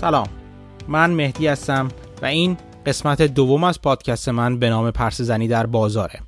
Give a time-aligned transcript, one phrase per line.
[0.00, 0.28] سلام.
[0.88, 1.88] من مهدی هستم
[2.22, 2.56] و این
[2.86, 6.20] قسمت دوم از پادکست من به نام پرس زنی در بازاره.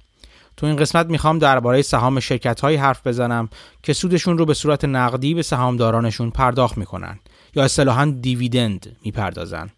[0.57, 3.48] تو این قسمت می‌خوام درباره سهام شرکت هایی حرف بزنم
[3.82, 7.18] که سودشون رو به صورت نقدی به سهامدارانشون پرداخت می‌کنن
[7.54, 9.71] یا اصطلاحا دیویدند می‌پردازن.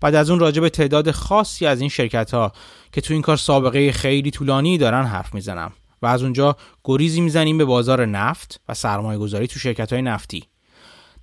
[0.00, 2.52] بعد از اون راجع به تعداد خاصی از این شرکت ها
[2.92, 7.58] که تو این کار سابقه خیلی طولانی دارن حرف می‌زنم و از اونجا گریزی می‌زنیم
[7.58, 10.44] به بازار نفت و سرمایه گذاری تو شرکت های نفتی.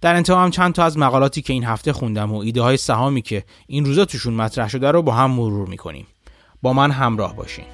[0.01, 3.21] در انتها هم چند تا از مقالاتی که این هفته خوندم و ایده های سهامی
[3.21, 6.07] که این روزا توشون مطرح شده رو با هم مرور می‌کنیم
[6.61, 7.65] با من همراه باشین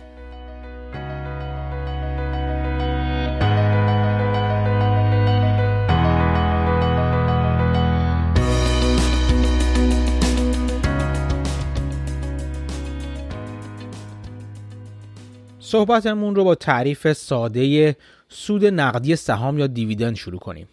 [15.60, 17.96] صحبتمون رو با تعریف ساده
[18.30, 20.68] سود نقدی سهام یا دیویدند شروع کنیم.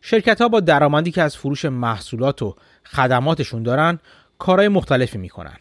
[0.00, 3.98] شرکت ها با درآمدی که از فروش محصولات و خدماتشون دارن
[4.38, 5.56] کارهای مختلفی می‌کنن.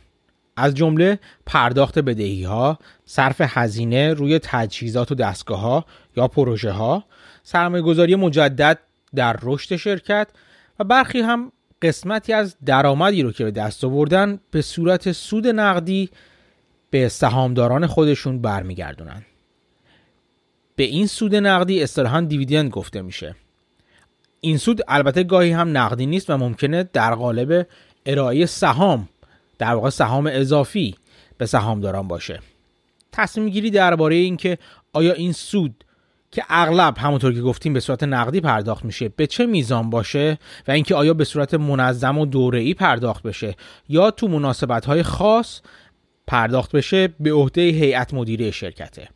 [0.56, 5.86] از جمله پرداخت بدهی ها، صرف هزینه روی تجهیزات و دستگاه ها
[6.18, 7.04] یا پروژه ها،
[7.44, 8.80] سرمایه گذاری مجدد
[9.16, 10.28] در رشد شرکت
[10.80, 16.10] و برخی هم قسمتی از درآمدی رو که به دست آوردن به صورت سود نقدی
[16.90, 19.26] به سهامداران خودشون برمیگردونن
[20.76, 23.36] به این سود نقدی اصطلاحا دیویدند گفته میشه
[24.42, 27.68] این سود البته گاهی هم نقدی نیست و ممکنه در قالب
[28.06, 29.10] ارائه سهام
[29.58, 30.96] در واقع سهام اضافی
[31.38, 32.40] به سهامداران باشه.
[33.12, 34.58] تصمیم گیری درباره اینکه
[34.94, 35.84] آیا این سود
[36.32, 40.72] که اغلب همونطور که گفتیم به صورت نقدی پرداخت میشه به چه میزان باشه و
[40.72, 43.56] اینکه آیا به صورت منظم و دوره‌ای پرداخت بشه
[43.90, 45.62] یا تو مناسبت های خاص
[46.28, 49.08] پرداخت بشه به عهده هیئت مدیره شرکته.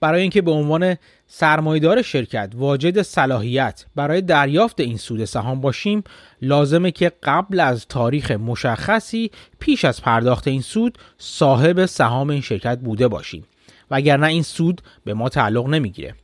[0.00, 0.96] برای اینکه به عنوان
[1.32, 6.04] سرمایدار شرکت واجد صلاحیت برای دریافت این سود سهام باشیم
[6.42, 12.78] لازمه که قبل از تاریخ مشخصی پیش از پرداخت این سود صاحب سهام این شرکت
[12.78, 13.44] بوده باشیم.
[13.90, 16.14] وگرنه این سود به ما تعلق نمی‌گیره.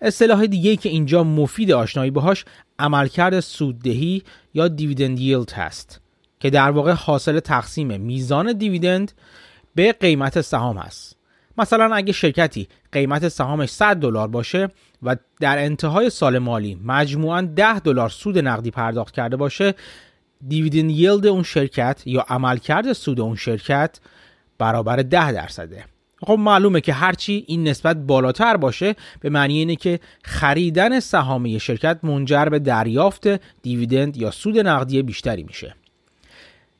[0.00, 2.44] اصطلاح دیگه که اینجا مفید آشنایی باهاش
[2.78, 4.22] عملکرد سوددهی
[4.54, 6.00] یا دیویدند ییلد هست
[6.40, 9.12] که در واقع حاصل تقسیم میزان دیویدند
[9.74, 11.13] به قیمت سهام هست.
[11.58, 14.68] مثلا اگه شرکتی قیمت سهامش 100 دلار باشه
[15.02, 19.74] و در انتهای سال مالی مجموعاً 10 دلار سود نقدی پرداخت کرده باشه
[20.48, 24.00] دیویدند ییلد اون شرکت یا عملکرد سود اون شرکت
[24.58, 25.84] برابر 10 درصده.
[26.26, 31.98] خب معلومه که هرچی این نسبت بالاتر باشه به معنی اینه که خریدن سهام شرکت
[32.02, 33.28] منجر به دریافت
[33.62, 35.74] دیویدند یا سود نقدی بیشتری میشه.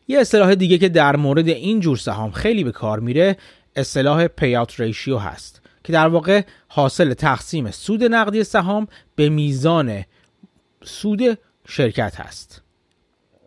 [0.09, 3.37] یه اصطلاح دیگه که در مورد این جور سهام خیلی به کار میره
[3.77, 10.05] اصطلاح پیات ریشیو هست که در واقع حاصل تقسیم سود نقدی سهام به میزان
[10.85, 12.63] سود شرکت هست.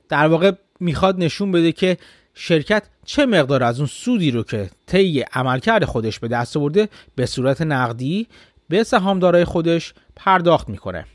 [0.10, 1.98] در واقع می‌خواد نشون بده که
[2.34, 7.26] شرکت چه مقدار از اون سودی رو که طی عملکرد خودش به دست آورده به
[7.26, 8.28] صورت نقدی
[8.70, 11.06] به سهامدارای خودش پرداخت می‌کنه.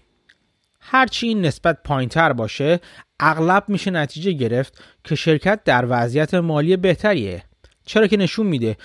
[0.81, 2.81] هرچی این نسبت پایینتر باشه
[3.21, 7.45] اغلب میشه نتیجه گرفت که شرکت در وضعیت مالی بهتریه.
[7.93, 8.77] چرا که نشون میده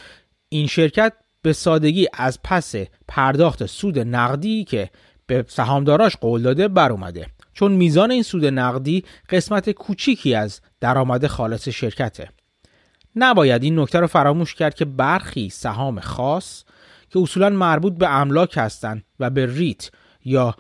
[0.50, 2.75] این شرکت به سادگی از پس
[3.07, 4.90] پرداخت سود نقدی که
[5.28, 7.28] به سهامداراش قول داده بر اومده.
[7.53, 12.29] چون میزان این سود نقدی قسمت کوچیکی از درآمد خالص شرکته.
[13.16, 16.63] نباید این نکته رو فراموش کرد که برخی سهام خاص
[17.09, 19.91] که اصولا مربوط به املاک هستند و به ریت
[20.25, 20.56] یا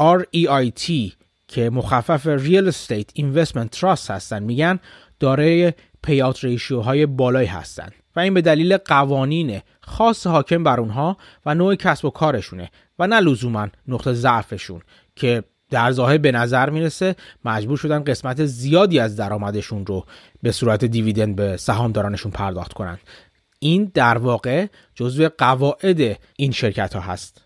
[0.00, 1.12] REIT
[1.48, 4.80] که مخفف Real Estate Investment Trust هستن میگن
[5.20, 5.72] دارای
[6.04, 11.16] پیات ریشیو های بالایی هستند و این به دلیل قوانین خاص حاکم بر اونها
[11.46, 14.80] و نوع کسب و کارشونه و نه لزوما نقطه ضعفشون
[15.16, 20.04] که در ظاهر به نظر می‌رسه مجبور شدن قسمت زیادی از درآمدشون رو
[20.42, 22.98] به صورت دیویدند به سهامدارانشون پرداخت کنن.
[23.58, 27.44] این در واقع جزو قواعد این شرکت ها هست.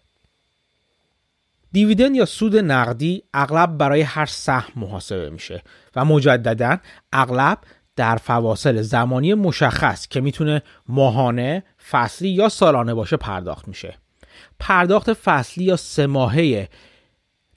[1.73, 5.63] دیویدند یا سود نقدی اغلب برای هر سهم محاسبه میشه
[5.97, 6.77] و مجددا
[7.13, 7.59] اغلب
[7.99, 13.95] در فواصل زمانی مشخص که می‌تونه ماهانه، فصلی یا سالانه باشه پرداخت میشه.
[14.59, 16.69] پرداخت فصلی یا سه ماهه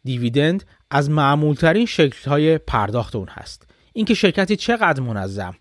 [0.03, 1.87] دیویدند از معمولترین
[2.27, 3.67] های پرداخت اون هست.
[3.93, 5.55] اینکه شرکتی چقدر منظم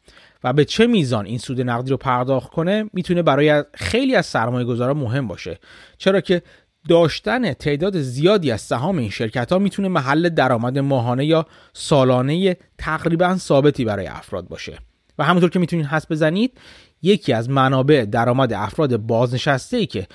[0.44, 4.66] و به چه میزان این سود نقدی رو پرداخت کنه می‌تونه برای خیلی از سرمایه
[4.66, 5.58] گذارا مهم باشه
[5.98, 6.42] چرا که
[6.88, 13.36] داشتن تعداد زیادی از سهام این شرکت ها می‌تونه محل درآمد ماهانه یا سالانه تقریبا
[13.36, 14.78] ثابتی برای افراد باشه.
[15.18, 16.58] و همونطور که می‌تونید حس بزنید
[17.02, 20.06] یکی از منابع درآمد افراد بازنشسته ای که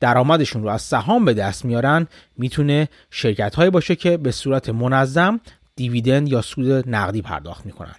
[0.00, 5.40] درآمدشون رو از سهام به دست میارن می‌تونه شرکت هایی باشه که به صورت منظم
[5.76, 7.94] دیویدند یا سود نقدی پرداخت می‌کنن.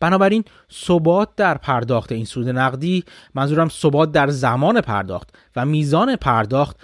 [0.00, 3.04] بنابراین ثبات در پرداخت این سود نقدی
[3.34, 6.76] منظورم ثبات در زمان پرداخت و میزان پرداخت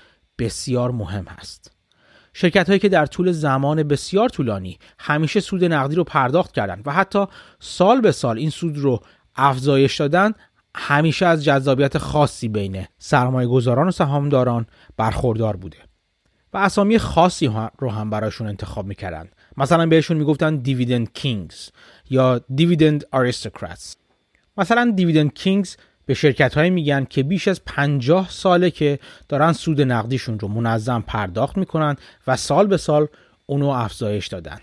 [0.45, 1.73] بسیار مهم است
[2.33, 6.93] شرکت هایی که در طول زمان بسیار طولانی همیشه سود نقدی رو پرداخت کردند و
[6.93, 7.27] حتی
[7.61, 9.01] سال به سال این سود رو
[9.37, 10.33] افزایش دادن
[10.75, 14.67] همیشه از جذابیت خاصی بین سرمایه گذاران و سهامداران
[14.97, 15.77] برخوردار بوده.
[16.53, 19.29] و اسامی خاصی رو هم براشون انتخاب می‌کردن.
[19.57, 21.71] مثلا بهشون می‌گفتن dividend kings
[22.11, 23.97] یا dividend aristocrats
[24.57, 25.77] مثلا dividend kings
[26.07, 31.05] به شرکت هایی میگن که بیش از 50 ساله که دارن سود نقدیشون رو منظم
[31.07, 31.97] پرداخت می‌کنن
[32.27, 33.07] و سال به سال
[33.47, 34.59] اونو افزایش دادن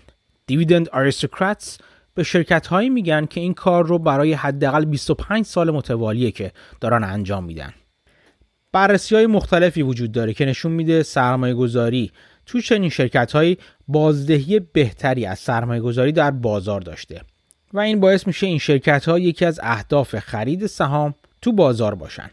[0.46, 1.78] dividend aristocrats
[2.14, 7.04] به شرکت هایی میگن که این کار رو برای حداقل 25 سال متوالیه که دارن
[7.04, 7.72] انجام میدن.
[8.72, 12.12] بررسی های مختلفی وجود داره که نشون میده سرمایه گذاری
[12.46, 13.58] تو چنین شرکت هایی
[13.88, 17.20] بازدهی بهتری از سرمایه گذاری در بازار داشته
[17.72, 22.30] و این باعث میشه این شرکت ها یکی از اهداف خرید سهام تو بازار باشن.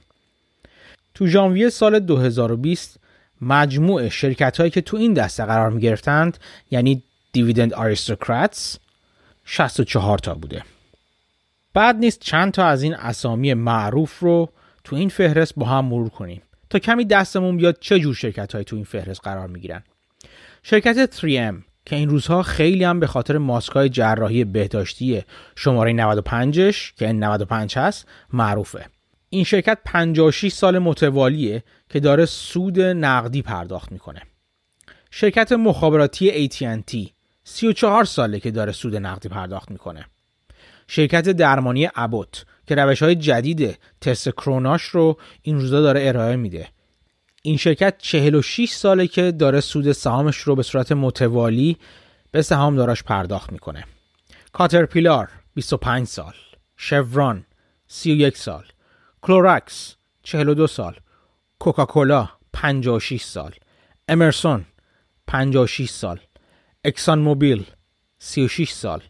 [1.13, 2.99] تو ژانویه سال 2020
[3.41, 6.37] مجموع شرکت هایی که تو این دسته قرار می گرفتند
[6.71, 8.77] یعنی دیویدند آریستوکراتس
[9.45, 10.63] 64 تا بوده.
[11.73, 14.49] بعد نیست چند تا از این اسامی معروف رو
[14.83, 18.63] تو این فهرست با هم مرور کنیم تا کمی دستمون بیاد چه جور شرکت های
[18.63, 19.83] تو این فهرست قرار می گیرن
[20.63, 21.55] شرکت 3M
[21.85, 25.23] که این روزها خیلی هم به خاطر ماسکای جراحی بهداشتی
[25.55, 28.85] شماره 95ش که این 95 هست معروفه.
[29.29, 34.21] این شرکت 56 سال متوالیه که داره سود نقدی پرداخت می‌کنه.
[35.11, 37.09] شرکت مخابراتی AT&T
[37.43, 40.05] 34 ساله که داره سود نقدی پرداخت می‌کنه.
[40.87, 46.67] شرکت درمانی ابوت که روش های جدید تست کروناش رو این روزا داره ارائه میده.
[47.41, 51.77] این شرکت 46 ساله که داره سود سهامش رو به صورت متوالی
[52.31, 53.83] به سهامداراش پرداخت می‌کنه.
[54.53, 56.33] کاترپیلار 25 سال.
[56.77, 57.45] شوران
[57.87, 58.65] 31 سال.
[59.21, 60.95] Clorox 42 سال.
[61.59, 63.53] Coca-Cola 56 سال.
[64.07, 64.65] Emerson
[65.27, 66.19] 56 سال.
[66.83, 67.65] ExxonMobil
[68.19, 69.03] 36 سال.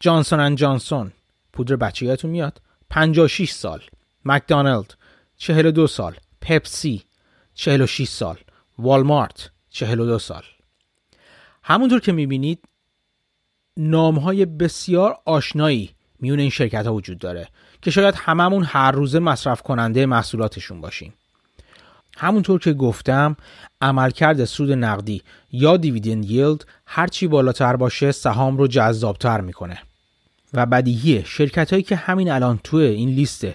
[0.00, 1.12] Johnson and Johnson
[1.52, 3.82] پودر بچه‌هاتون میاد 56 سال.
[4.24, 4.94] McDonald
[5.36, 6.16] 42 سال.
[6.40, 7.04] Pepsi
[7.54, 8.36] 46 سال.
[8.78, 10.42] والمارت 42 سال.
[11.62, 12.64] همونطور که می‌بینید
[13.76, 17.48] نام های بسیار آشنایی میون این شرکت ها وجود داره.
[17.84, 21.14] که شاید هممون هر روزه مصرف کننده محصولاتشون باشیم.
[22.16, 23.36] همونطور که گفتم
[23.80, 25.22] عملکرد سود نقدی
[25.52, 29.78] یا دیویدند ییلد هرچی بالاتر باشه سهام رو جذابتر می‌کنه.
[30.54, 33.46] و بدیهیه شرکت هایی که همین الان توی این لیست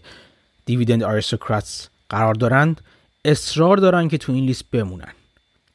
[0.66, 2.82] دیویدند آریستوکراتس قرار دارند
[3.26, 5.14] اصرار دارن که تو این لیست بمونن.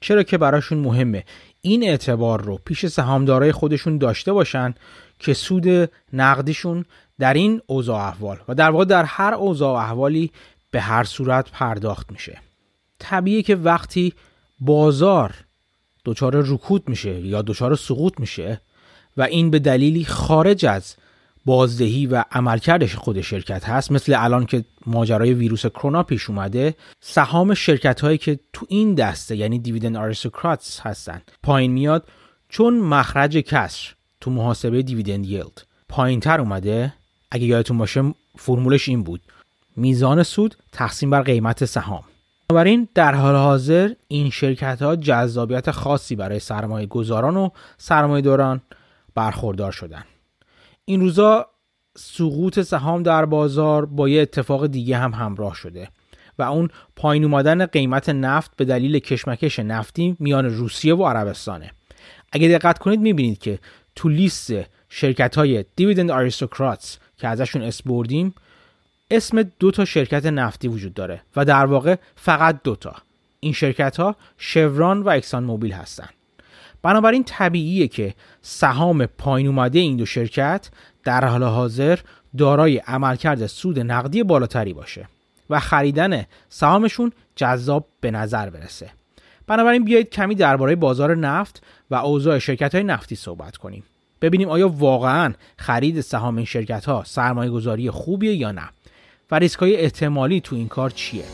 [0.00, 1.25] چرا که براشون مهمه
[1.61, 4.75] این اعتبار رو پیش سهامدارای خودشون داشته باشن
[5.19, 6.85] که سود نقدیشون
[7.19, 10.31] در این اوضاع احوال و در واقع در هر اوضاع احوالی
[10.70, 12.40] به هر صورت پرداخت میشه.
[12.99, 14.12] طبیعیه که وقتی
[14.61, 15.34] بازار
[16.05, 18.61] دچار رکود میشه یا دچار سقوط میشه
[19.16, 20.94] و این به دلیلی خارج از
[21.44, 27.54] بازدهی و عملکردش خود شرکت هست مثل الان که ماجرای ویروس کرونا پیش اومده سهام
[27.54, 32.09] شرکت هایی که تو این دسته یعنی دیویدند آریستوکراتس هستن پایین میاد.
[32.49, 36.92] چون مخرج کسر تو محاسبه دیویدند یلد پایین تر اومده
[37.35, 39.21] اگه یادتون باشه فرمولش این بود.
[39.76, 42.03] میزان سود تقسیم بر قیمت سهام.
[42.49, 47.49] بنابراین در حال حاضر این شرکت ها جذابیت خاصی برای سرمایه گذاران و
[47.79, 48.61] سرمایه داران
[49.14, 50.05] برخوردار شدن.
[50.85, 51.47] این روزا
[51.97, 55.88] سقوط سهام در بازار با یه اتفاق دیگه هم همراه شده
[56.38, 61.71] و اون پایین اومدن قیمت نفت به دلیل کشمکش نفتی میان روسیه و عربستانه.
[62.33, 63.59] اگه دقت کنید می‌بینید که
[63.97, 64.53] تو لیست
[64.88, 68.35] شرکت های دیویدند آریستوکراتس که ازشون اسپردیم
[69.11, 72.94] اسم دو تا شرکت نفتی وجود داره و در واقع فقط دوتا
[73.40, 76.14] این شرکت ها شوران و اکسان موبیل هستند
[76.83, 80.71] بنابراین طبیعیه که سهام پایین اومده این دو شرکت
[81.04, 81.99] در حال حاضر
[82.38, 85.09] دارای عملکرد سود نقدی بالاتری باشه
[85.50, 88.90] و خریدن سهامشون جذاب به نظر برسه.
[89.47, 93.85] بنابراین بیایید کمی درباره بازار نفت و اوضاع شرکت های نفتی صحبت کنیم.
[94.25, 98.69] ببینیم آیا واقعا خرید سهام این شرکت ها سرمایه گذاری خوبیه یا نه
[99.31, 101.25] و ریسک های احتمالی تو این کار چیه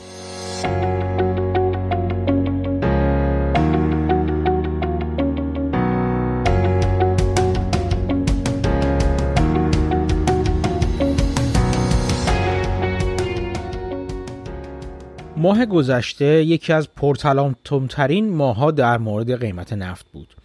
[15.36, 20.36] ماه گذشته یکی از پرتلامتومترین ماها در مورد قیمت نفت بود.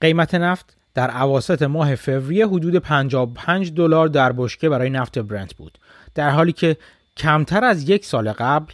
[0.00, 5.78] قیمت نفت در اواسط ماه فوریه حدود 55 دلار در بشکه برای نفت برنت بود
[6.14, 6.76] در حالی که
[7.16, 8.72] کمتر از یک سال قبل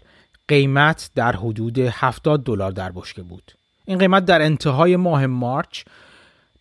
[0.48, 3.52] قیمت در حدود 70 دلار در بشکه بود.
[3.84, 5.82] این قیمت در انتهای ماه مارچ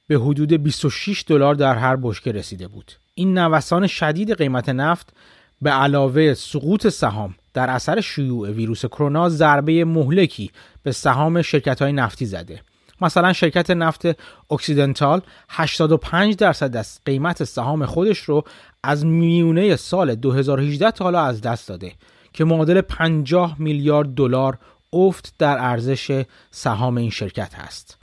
[0.07, 2.91] به حدود 26 دلار در هر بشکه رسیده بود.
[3.15, 5.13] این نوسان شدید قیمت نفت
[5.61, 10.51] به علاوه سقوط سهام در اثر شیوع ویروس کرونا ضربه مهلکی
[10.83, 12.61] به سهام شرکت های نفتی زده.
[13.01, 14.05] مثلا شرکت نفت
[14.51, 18.43] Occidental 85 درصد از قیمت سهام خودش رو
[18.83, 21.91] از میونه سال 2018 تا حالا از دست داده
[22.33, 24.57] که معادل 50 میلیارد دلار
[24.93, 27.97] افت در ارزش سهام این شرکت است.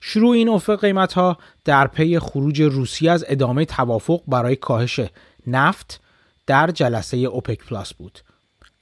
[0.00, 5.00] شروع این افت قیمت ها در پی خروج روسیه از ادامه توافق برای کاهش
[5.46, 6.00] نفت
[6.46, 8.18] در جلسه اوپک پلاس بود.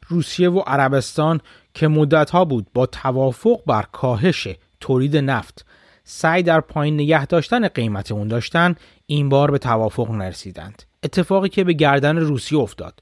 [0.08, 1.40] روسیه و عربستان
[1.74, 4.48] که مدت ها بود با توافق بر کاهش
[4.80, 5.66] تولید نفت.
[6.04, 8.74] سعی در پایین نگه داشتن قیمت اون داشتن
[9.06, 10.82] این بار به توافق نرسیدند.
[11.02, 13.00] اتفاقی که به گردن روسیه افتاد.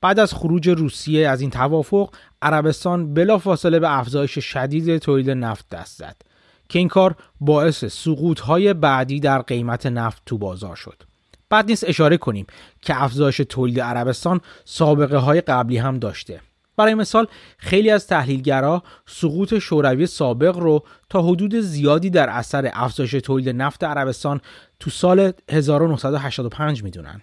[0.00, 5.98] بعد از خروج روسیه از این توافق عربستان بلافاصله به افزایش شدید تولید نفت دست
[5.98, 6.16] زد
[6.68, 11.02] که این کار باعث سقوط های بعدی در قیمت نفت تو بازار شد.
[11.48, 12.46] بعد نیست اشاره کنیم
[12.82, 16.40] که افزایش تولید عربستان سابقه های قبلی هم داشته.
[16.80, 17.26] برای مثال
[17.58, 23.84] خیلی از تحلیلگرا سقوط شوروی سابق رو تا حدود زیادی در اثر افزایش تولید نفت
[23.84, 24.40] عربستان
[24.80, 27.20] تو سال 1985 می‌دونن.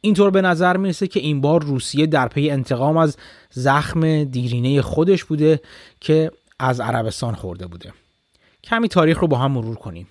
[0.00, 3.16] اینطور به نظر می‌رسه که این بار روسیه در پی انتقام از
[3.50, 5.60] زخم دیرینه خودش بوده
[6.00, 7.92] که از عربستان خورده بوده.
[8.64, 10.06] کمی تاریخ رو با هم مرور کنیم.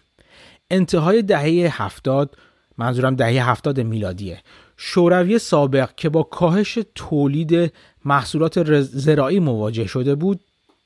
[0.72, 2.38] انتهای دهه هفتاد
[2.78, 4.42] منظورم دهه هفتاد میلادیه.
[4.78, 7.74] شوروی سابق که با کاهش تولید
[8.06, 10.40] محصولات زراعی مواجه شده بود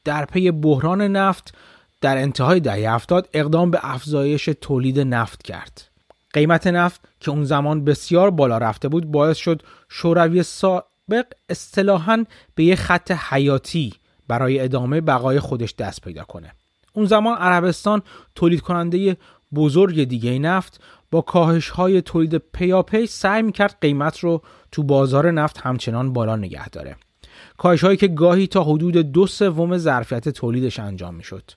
[0.03, 1.53] در پی بحران نفت
[2.01, 5.81] در انتهای دهه هفتاد اقدام به افزایش تولید نفت کرد.
[6.33, 12.63] قیمت نفت که اون زمان بسیار بالا رفته بود باعث شد شوروی سابق اصطلاحا به
[12.63, 13.93] یه خط حیاتی
[14.27, 16.51] برای ادامه بقای دست دست پیدا کنه.
[16.93, 18.01] اون زمان عربستان
[18.35, 19.17] تولید کننده
[19.55, 20.81] بزرگ دیگه نفت
[21.11, 24.41] با کاهش های تولید پیاپی سعی می‌کرد قیمت رو
[24.71, 26.95] تو بازار نفت همچنان بالا نگه داره.
[27.57, 31.51] کاهش هایی که گاهی تا حدود دو سوم ظرفیت تولیدش انجام می‌شد.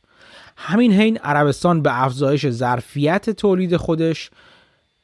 [0.56, 4.30] همین حین عربستان به افزایش ظرفیت تولید خودش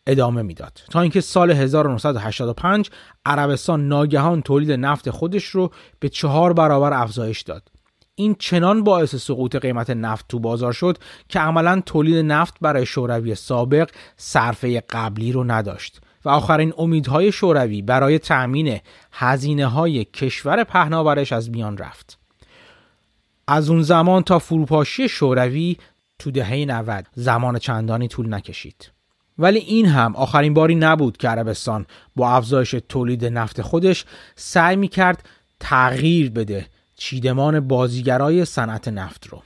[0.07, 0.81] ادامه می‌داد.
[0.91, 2.91] تا اینکه سال 1985
[3.27, 7.72] عربستان ناگهان تولید نفت خودش رو به چهار برابر افزایش داد.
[8.15, 13.35] این چنان باعث سقوط قیمت نفت تو بازار شد که عملا تولید نفت برای شوروی
[13.35, 16.01] سابق صرفه قبلی رو نداشت.
[16.25, 18.81] و آخرین امیدهای شوروی برای تأمین
[19.13, 22.19] هزینه های کشور پهناورش از میان رفت.
[23.49, 25.77] از اون زمان تا فروپاشی شوروی
[26.19, 28.91] تو دهه 90 زمان چندانی طول نکشید.
[29.39, 34.05] ولی این هم آخرین باری نبود که عربستان با افزایش تولید نفت خودش
[34.37, 35.29] سعی می کرد
[35.61, 36.67] تغییر بده
[37.03, 39.43] چیدمان بازیگرای صنعت نفت رو.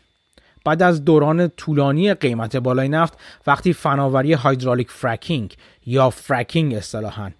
[0.64, 7.30] بعد از دوران طولانی قیمت بالای نفت وقتی فناوری hydraulic fracking یا fracking اصطلاحا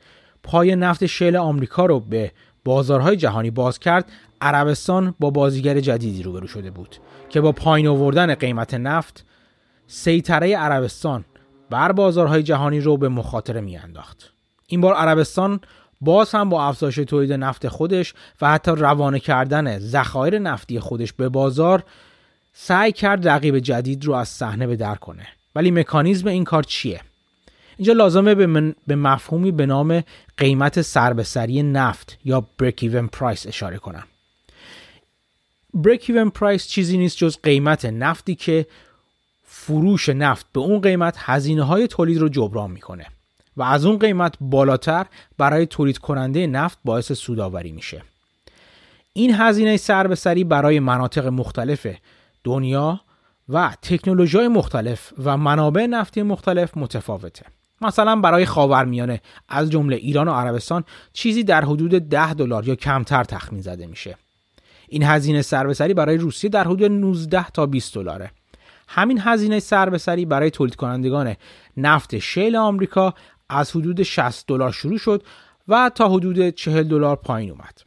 [0.43, 2.33] پای نفت shale آمریکا رو به
[2.65, 6.97] بازارهای جهانی باز کرد عربستان با بازیگر جدیدی روبرو شده بود
[7.29, 9.25] که با پایین آوردن قیمت نفت
[9.87, 11.25] سیطره عربستان
[11.71, 14.33] بر بازارهای جهانی رو به مخاطره میانداخت.
[14.67, 15.61] این بار عربستان
[16.01, 21.29] باز هم با افزایش تولید نفت خودش و حتی روانه کردن ذخایر نفتی خودش به
[21.29, 21.85] بازار
[22.53, 25.27] سعی کرد رقیب جدید رو از صحنه به در کنه.
[25.55, 27.01] ولی مکانیزم این کار چیه؟
[27.77, 30.03] اینجا لازمه به, به مفهومی به نام
[30.37, 34.05] قیمت سربسری نفت یا break even price اشاره کنم.
[35.77, 38.67] break even price چیزی نیست جز قیمت نفتی که
[39.45, 43.07] فروش نفت به اون قیمت هزینه های تولید رو جبران می‌کنه.
[43.57, 45.07] و از اون قیمت بالاتر
[45.39, 48.03] برای تولید کننده نفت باعث سوداوری میشه.
[49.13, 51.87] این هزینه سربسری برای مناطق مختلف
[52.45, 53.01] دنیا
[53.49, 57.47] و تکنولوژی مختلف و منابع نفتی مختلف متفاوته.
[57.81, 63.25] مثلا برای خاورمیانه از جمله ایران و عربستان چیزی در حدود 10 دلار یا کمتر
[63.25, 64.17] تخمین زده میشه.
[64.89, 68.31] این هزینه سربسری برای روسیه در حدود 19 تا 20 دلاره.
[68.89, 71.37] همین هزینه سربسری برای تولید کنندگان
[71.77, 73.15] نفت شیل آمریکا
[73.49, 75.23] از حدود 60 دلار شروع شد
[75.69, 77.83] و تا حدود 40 دلار پایین اومد.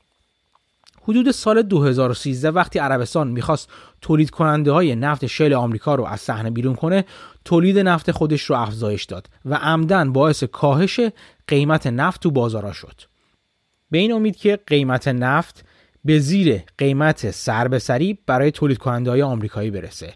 [1.01, 3.70] حدود سال 2013 وقتی عربستان می‌خواست
[4.01, 7.06] تولید کننده های نفت شیل آمریکا رو از صحنه بیرون کنه
[7.46, 11.00] تولید نفت خودش رو افزایش داد و عمدن باعث کاهش
[11.48, 13.01] قیمت نفت تو بازارا شد
[13.92, 15.66] به این امید که قیمت نفت
[16.06, 20.13] به زیر قیمت سربسری برای تولید کننده های آمریکایی برسه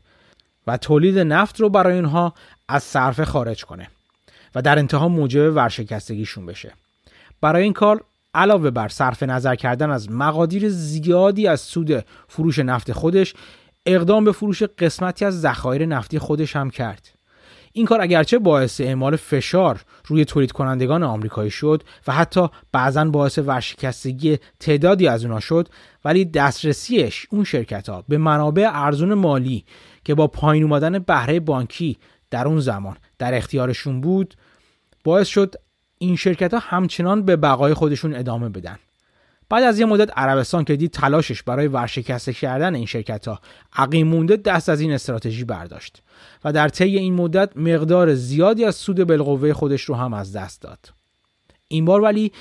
[0.68, 2.34] و تولید نفت رو برای اونها
[2.68, 3.90] از صرفه خارج کنه
[4.56, 6.74] و در انتها موجب ورشکستگیشون بشه.
[7.42, 12.92] برای این کار علاوه بر صرف نظر کردن از مقادیر زیادی از سود فروش نفت
[12.92, 13.34] خودش
[13.86, 17.10] اقدام به فروش قسمتی از ذخایر نفتی خودش هم کرد.
[17.76, 23.38] این کار اگرچه باعث اعمال فشار روی تولید کنندگان آمریکایی شد و حتی بعضا باعث
[23.38, 25.68] ورشکستگی تعدادی از اونا شد
[26.06, 29.66] ولی دسترسیش اون شرکت ها به منابع ارزون مالی
[30.06, 31.98] که با پایین اومدن بهره بانکی
[32.30, 34.34] در اون زمان در اختیارشون بود
[35.04, 35.56] باعث شد
[35.98, 38.80] این شرکت ها همچنان به بقای خودشون ادامه بدن.
[39.50, 43.40] بعد از یه مدت عربستان که دید تلاشش برای ورشکسته کردن این شرکت ها
[43.74, 46.02] عقیم مونده دست از این استراتژی برداشت
[46.44, 50.62] و در طی این مدت مقدار زیادی از سود بالقوه خودش رو هم از دست
[50.62, 50.80] داد.
[51.68, 52.32] این بار ولی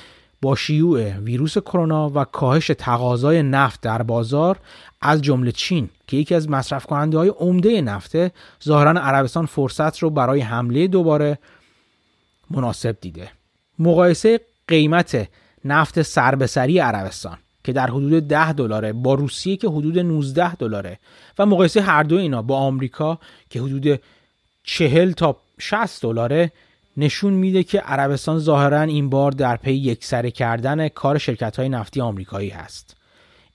[0.42, 4.59] با شیوع ویروس کرونا و کاهش تقاضای نفت در بازار
[5.00, 8.33] از جمله چین که یکی از مصرف کننده های عمده نفته
[8.64, 11.38] ظاهرا عربستان فرصت رو برای حمله دوباره
[12.52, 13.30] مناسب دیده.
[13.78, 15.28] مقایسه قیمت
[15.64, 20.99] نفت سربسری عربستان که در حدود 10 دلاره با روسیه که حدود 19 دلاره
[21.38, 23.18] و مقایسه هر دو اینا با آمریکا
[23.50, 24.00] که حدود
[24.64, 26.52] 40 تا 60 دلاره
[26.97, 32.00] نشون میده که عربستان ظاهرا این بار در پی یکسره کردن کار شرکت های نفتی
[32.00, 32.97] آمریکایی هست.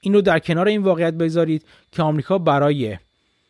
[0.01, 2.97] این رو در کنار این واقعیت بذارید که آمریکا برای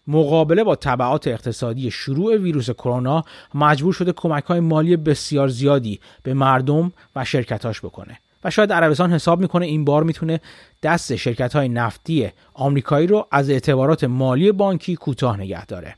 [0.08, 3.24] مقابله با طبعات اقتصادی شروع ویروس کرونا
[3.54, 8.20] مجبور شده کمک های مالی بسیار زیادی به مردم و شرکتاش بکنه.
[8.44, 10.42] و شاید عربستان حساب می‌کنه این بار می‌تونه
[10.84, 15.96] دست شرکت های نفتی آمریکایی رو از اعتبارات مالی بانکی کوتاه نگه داره.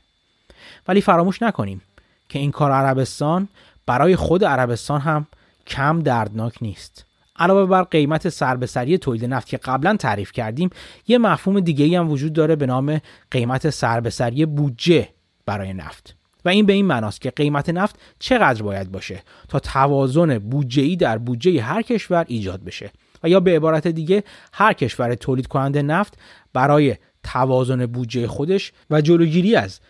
[0.88, 1.82] ولی فراموش نکنیم
[2.28, 3.48] که این کار عربستان
[3.86, 5.26] برای خود عربستان هم
[5.66, 7.04] کم دردناک نیست.
[7.40, 10.70] علاوه بر قیمت سربسری تولید نفت که قبلا تعریف کردیم
[11.08, 13.00] یه مفهوم دیگه هم وجود داره به نام
[13.30, 15.08] قیمت سربسری بودجه
[15.46, 16.16] برای نفت.
[16.44, 21.18] و این به این معناست که قیمت نفت چقدر باید باشه تا توازن بودجه در
[21.18, 22.90] بودجه هر کشور ایجاد بشه.
[23.22, 26.18] و یا به عبارت دیگه هر کشور تولید کننده نفت
[26.52, 29.80] برای توازن بودجه خودش و جلوگیری از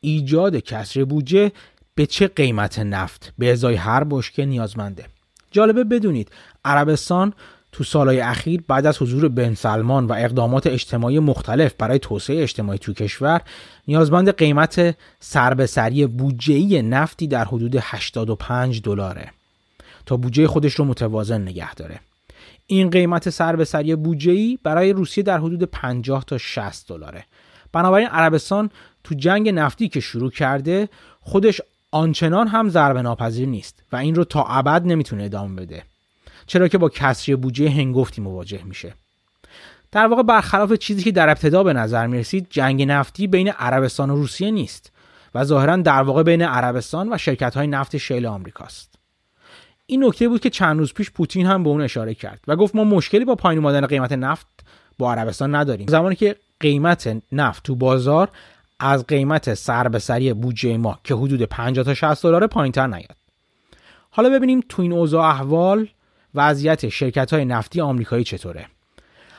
[0.00, 1.52] ایجاد کسر بودجه
[1.94, 5.04] به چه قیمت نفت به ازای هر بشکه نیازمنده.
[5.50, 6.30] جالبه بدونید
[6.64, 7.32] عربستان
[7.72, 12.78] تو سالهای اخیر بعد از حضور بن سلمان و اقدامات اجتماعی مختلف برای توسعه اجتماعی
[12.78, 13.40] تو کشور
[13.88, 19.30] نیازمند قیمت سربسری بودجه‌ای نفتی در حدود 85 دلاره
[20.06, 22.00] تا بودجه خودش رو متوازن نگه داره.
[22.66, 27.24] این قیمت سربسری بودجه‌ای برای روسیه در حدود 50 تا 60 دلاره.
[27.72, 28.70] بنابراین عربستان
[29.04, 30.88] تو جنگ نفتی که شروع کرده
[31.20, 35.82] خودش آنچنان هم ضربه ناپذیر نیست و این رو تا ابد نمی‌تونه ادامه بده.
[36.52, 38.94] چرا که با کسری بودجه هنگفتی مواجه میشه.
[39.92, 44.16] در واقع برخلاف چیزی که در ابتدا به نظر می‌رسید جنگ نفتی بین عربستان و
[44.16, 44.92] روسیه نیست
[45.34, 48.94] و ظاهرا در واقع بین عربستان و شرکت های نفت شیل آمریکاست.
[49.86, 52.74] این نکته بود که چند روز پیش پوتین هم به اون اشاره کرد و گفت
[52.74, 54.46] ما مشکلی با پایین اومدن قیمت نفت
[54.98, 55.86] با عربستان نداریم.
[55.86, 58.28] زمانی که قیمت نفت تو بازار
[58.80, 63.16] از قیمت سر به سری بودجه ما که حدود 50 تا 60 دلار پایینتر نیاد.
[64.10, 65.88] حالا ببینیم تو این اوضاع احوال
[66.34, 68.66] وضعیت شرکت های نفتی آمریکایی چطوره؟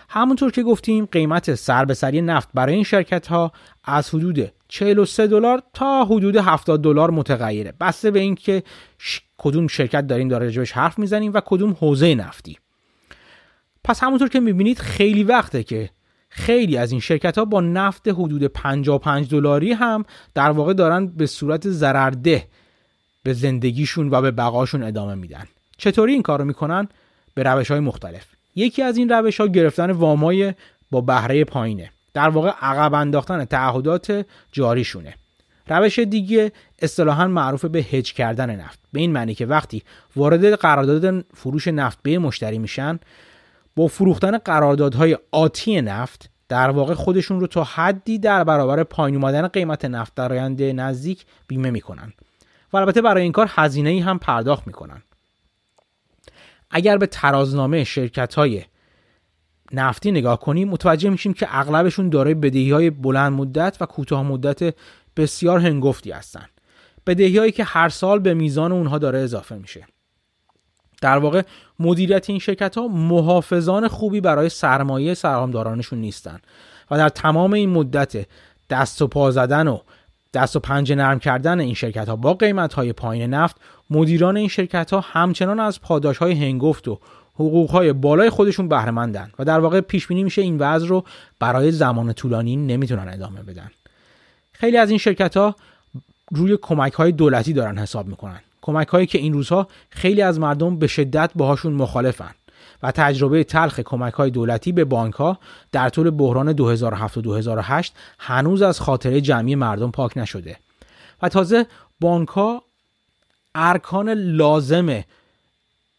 [0.09, 3.51] همونطور که گفتیم قیمت سر به سری نفت برای این شرکت ها
[3.83, 7.73] از حدود 43 دلار تا حدود 70 دلار متغیره.
[7.79, 8.63] بسته به اینکه
[9.37, 12.57] کدوم شرکت داریم داره راجبش حرف می‌زنیم و کدوم حوزه نفتی.
[13.83, 15.89] پس همونطور که می‌بینید خیلی وقته که
[16.29, 21.25] خیلی از این شرکت ها با نفت حدود 55 دلاری هم در واقع دارن به
[21.25, 22.47] صورت ضررده
[23.23, 25.45] به زندگیشون و به بقاشون ادامه میدن.
[25.83, 26.87] چطوری این کار رو می‌کنن؟
[27.33, 28.25] به روش های مختلف.
[28.55, 30.53] یکی از این روش ها گرفتن وامای
[30.91, 31.89] با بهره پایینه.
[32.13, 35.13] در واقع عقب انداختن تعهدات جاریشونه.
[35.67, 38.79] روش دیگه اصطلاحا معروف به هج کردن نفت.
[38.93, 39.83] به این معنی که وقتی
[40.15, 42.99] وارد قرارداد فروش نفت به مشتری میشن
[43.75, 49.47] با فروختن قراردادهای آتی نفت در واقع خودشون رو تا حدی در برابر پایین اومدن
[49.47, 52.13] قیمت نفت در آینده نزدیک بیمه می‌کنن.
[52.73, 55.01] و البته برای این کار هزینه ای هم پرداخت می‌کنن.
[56.73, 58.63] اگر به ترازنامه شرکت های
[59.71, 64.75] نفتی نگاه کنیم متوجه میشیم که اغلبشون دارای بدهی های بلند مدت و کوتاه مدت
[65.17, 66.49] بسیار هنگفتی هستند
[67.07, 69.87] بدهی هایی که هر سال به میزان اونها داره اضافه میشه.
[71.01, 71.41] در واقع
[71.79, 76.39] مدیریت این شرکت ها محافظان خوبی برای سرمایه سرمایه‌دارانشون نیستن
[76.91, 78.27] و در تمام این مدت
[78.69, 79.79] دست و پا زدن و
[80.33, 83.61] دست و پنجه نرم کردن این شرکت ها با قیمت های پایین نفت
[83.93, 86.99] مدیران این شرکت ها همچنان از پاداش های هنگفت و
[87.35, 88.91] حقوق های بالای خودشون بهره
[89.39, 91.03] و در واقع پیش بینی میشه این وضع رو
[91.39, 93.71] برای زمان طولانی نمی‌تونن ادامه بدن.
[94.51, 95.55] خیلی از این شرکت ها
[96.31, 98.39] روی کمک های دولتی دارن حساب می‌کنن.
[98.61, 102.31] کمک هایی که این روزها خیلی از مردم به شدت باهاشون مخالفن
[102.83, 105.39] و تجربه تلخ کمک های دولتی به بانک ها
[105.71, 110.57] در طول بحران 2007 و 2008 هنوز از خاطره جمعی مردم پاک نشده
[111.21, 111.65] و تازه
[111.99, 112.63] بانک ها
[113.55, 115.03] ارکان لازم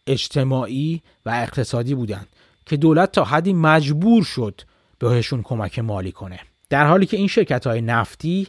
[0.06, 2.26] اجتماعی و اقتصادی بودند
[2.66, 4.60] که دولت تا حدی مجبور شد
[4.98, 6.40] بهشون کمک مالی کنه
[6.70, 8.48] در حالی که این شرکت های نفتی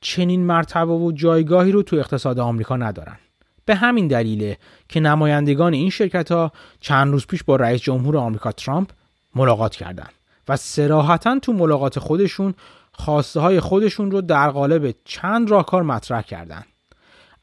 [0.00, 3.18] چنین مرتبه و جایگاهی رو تو اقتصاد آمریکا ندارن
[3.64, 8.52] به همین دلیله که نمایندگان این شرکت ها چند روز پیش با رئیس جمهور آمریکا
[8.52, 8.90] ترامپ
[9.34, 10.12] ملاقات کردند
[10.48, 12.54] و سراحتا تو ملاقات خودشون
[12.92, 16.66] خواسته های خودشون رو در قالب چند راهکار مطرح کردند.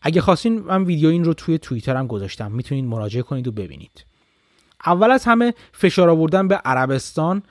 [0.05, 2.51] اگه خواستین من ویدیو این رو توی توییترم گذاشتم.
[2.51, 4.05] می‌تونید مراجعه کنید و ببینید.
[4.85, 7.43] اول از همه فشار آوردن به عربستان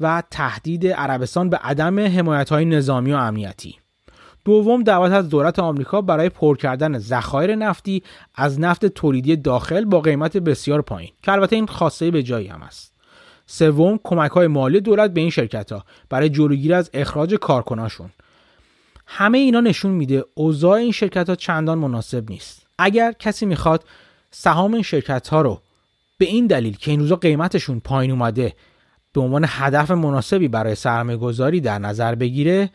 [0.00, 3.76] و تهدید عربستان به عدم حمایت های نظامی و امنیتی.
[4.44, 8.02] دوم دعوت از دولت آمریکا برای پر کردن ذخایر نفتی
[8.34, 12.62] از نفت تولیدی داخل با قیمت بسیار پایین که البته این خواسته به جایی هم
[12.62, 12.94] است.
[13.46, 18.10] سوم کمک های مالی دولت به این شرکت ها برای جلوگیری از اخراج کارکناشون.
[19.10, 22.66] همه اینا نشون میده اوضاع این شرکت ها چندان مناسب نیست.
[22.78, 23.84] اگر کسی می‌خواد
[24.30, 25.60] سهام این شرکت ها رو
[26.18, 28.54] به این دلیل که این روزا قیمتشون پایین اومده
[29.12, 32.70] به عنوان هدف مناسبی برای سرمایه گذاری در نظر بگیره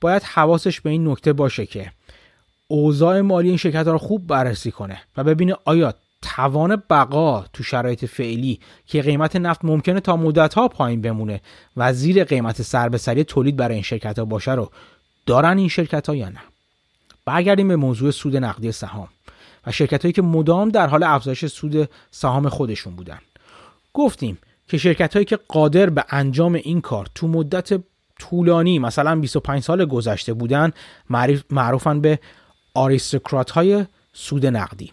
[0.00, 1.92] باید حواسش به این نکته باشه که
[2.68, 7.62] اوضاع مالی این شرکت ها رو خوب بررسی کنه و ببینه آیا توان بقا تو
[7.62, 11.40] شرایط فعلی که قیمت نفت ممکنه تا مدت ها پایین بمونه
[11.76, 14.70] و زیر قیمت سربسری تولید برای این شرکت ها باشه رو
[15.26, 16.40] دارن این شرکت ها یا نه.
[17.24, 19.08] برگردیم به موضوع سود نقدی سهام
[19.66, 23.18] و شرکت هایی که مدام در حال افزایش سود سهام خودشون بودن.
[23.94, 27.80] گفتیم که شرکت هایی که قادر به انجام این کار تو مدت
[28.18, 30.72] طولانی مثلا 25 سال گذشته بودن
[31.50, 32.18] معروفن به
[32.74, 34.92] آریستوکرات های سود نقدی.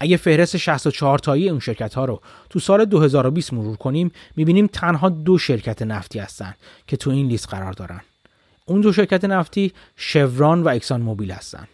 [0.00, 5.08] اگه فهرست 64 تایی اون شرکت ها رو تو سال 2020 مرور کنیم می‌بینیم تنها
[5.08, 6.54] دو شرکت نفتی هستن
[6.86, 8.00] که تو این لیست قرار دارن.
[8.66, 11.68] اون دو شرکت نفتی شوران و اکسان موبیل هستن.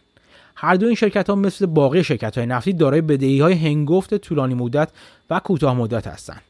[0.57, 4.55] هر دو این شرکت ها مثل باقی شرکت های نفتی دارای بدهی های هنگفت طولانی
[4.55, 4.89] مدت
[5.31, 6.43] و کوتاه مدت هستند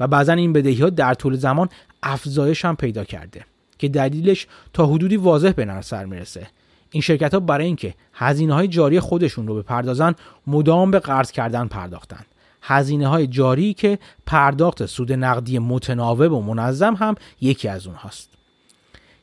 [0.00, 1.68] و بعضا این بدهی ها در طول زمان
[2.02, 3.44] افزایش هم پیدا کرده
[3.78, 6.46] که دلیلش تا حدودی واضح به نظر می‌رسه.
[6.90, 10.14] این شرکت ها برای اینکه هزینه های جاری خودشون رو بپردازن
[10.46, 12.24] مدام به قرض کردن پرداختن.
[12.62, 18.41] هزینه های جاری که پرداخت سود نقدی متناوب و منظم هم یکی از اونهاست.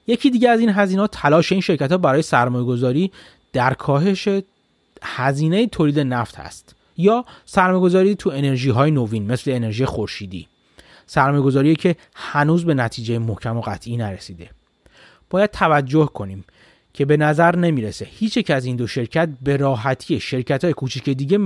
[0.10, 3.12] یکی دیگه از این هزینه تلاش این شرکت ها برای سرمایه گذاری
[3.54, 4.28] در کاهش
[5.04, 6.76] هزینه تولید نفت هست.
[6.98, 10.48] یا سرمایه گذاری تو انرژی های نوین مثل انرژی خورشیدی.
[11.06, 14.50] سرمایه گذاری که هنوز به نتیجه محکم و قطعی نرسیده.
[15.30, 16.45] باید توجه کنیم
[16.93, 21.10] که به نظر نمی‌رسه هیچ یک از این دو شرکت به راحتی شرکت های کوچیک
[21.10, 21.38] دیگه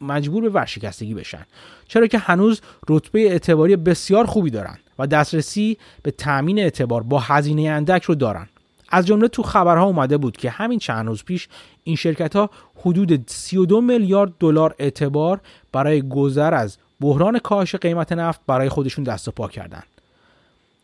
[0.00, 1.46] مجبور به ورشکستگی بشن.
[1.88, 4.78] چرا که هنوز رتبه اعتباری بسیار خوبی دارن.
[5.00, 8.48] و دسترسی به تامین اعتبار با هزینه اندک رو دارن.
[8.88, 11.48] از جمله تو خبرها اومده بود که همین چند روز پیش
[11.84, 15.40] این شرکت ها حدود 32 میلیارد دلار اعتبار
[15.72, 19.82] برای گذر از بحران کاهش قیمت نفت برای خودشون دست و پا کردن.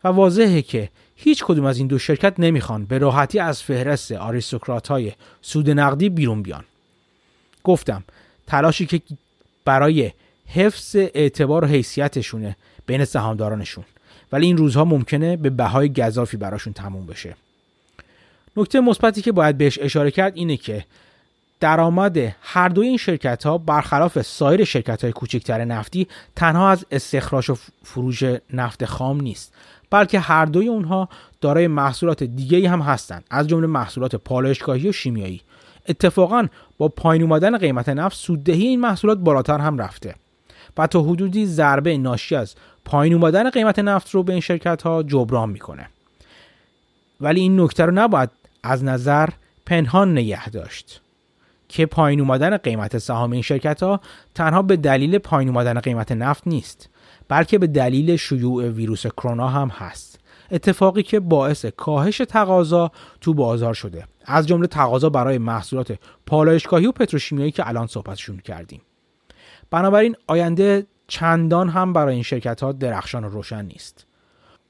[0.03, 4.87] و واضحه که هیچ کدوم از این دو شرکت نمی‌خوان به راحتی از فهرست آریستوکرات
[4.87, 6.63] های سود نقدی بیرون بیان.
[7.63, 8.03] گفتم
[8.47, 9.01] تلاشی که
[9.65, 10.11] برای
[10.47, 13.83] حفظ اعتبار و حیثیتشونه بین سهامدارانشون.
[14.31, 17.35] ولی این روزها ممکنه به بهای گذافی براشون تموم بشه.
[18.57, 20.85] نکته مثبتی که باید بهش اشاره کرد اینه که
[21.59, 27.49] درآمد هر دوی این شرکت ها برخلاف سایر شرکت های کوچکتر نفتی تنها از استخراج
[27.49, 29.53] و فروش نفت خام نیست
[29.89, 31.09] بلکه هر دوی اونها
[31.41, 35.41] دارای محصولات دیگه هم هستند از جمله محصولات پالایشگاهی و شیمیایی.
[35.89, 40.15] اتفاقا با پایین اومدن قیمت نفت سوددهی این محصولات بالاتر هم رفته
[40.77, 42.55] و تا حدودی ضربه ناشی از
[42.87, 45.89] پایین اومدن قیمت نفت رو به این شرکت ها جبران می‌کنه.
[47.21, 48.29] ولی این نکته رو نباید
[48.63, 49.29] از نظر
[49.65, 51.01] پنهان نگه داشت
[51.67, 54.01] که پایین اومدن قیمت سهام این شرکت ها
[54.35, 56.89] تنها به دلیل پایین اومدن قیمت نفت نیست
[57.27, 60.19] بلکه به دلیل شیوع ویروس کرونا هم هست.
[60.51, 64.03] اتفاقی که باعث کاهش تقاضا تو بازار شده.
[64.25, 68.81] از جمله تقاضا برای محصولات پالایشگاهی و پتروشیمیایی که الان صحبتشون کردیم.
[69.71, 74.05] بنابراین آینده چندان هم برای این شرکت ها درخشان و روشن نیست.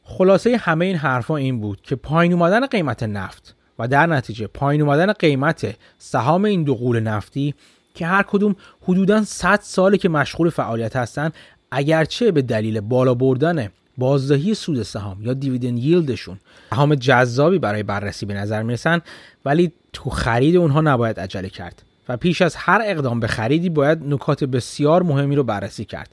[0.04, 4.82] خلاصه همه این حرفا این بود که پایین اومدن قیمت نفت و در نتیجه پایین
[4.82, 7.56] اومدن قیمت سهام این دو قول نفتی
[7.94, 11.34] که هر کدوم حدودا 100 ساله که مشغول فعالیت هستند
[11.72, 18.26] اگرچه به دلیل بالا بردن بازدهی سود سهام یا دیویدند ییلدشون سهام جذابی برای بررسی
[18.26, 19.02] به نظر می‌رسن
[19.46, 21.84] ولی تو خرید اونها نباید عجله کرد.
[22.10, 26.10] و پیش از هر اقدام به خریدی باید نکات بسیار مهمی رو بررسی کرد.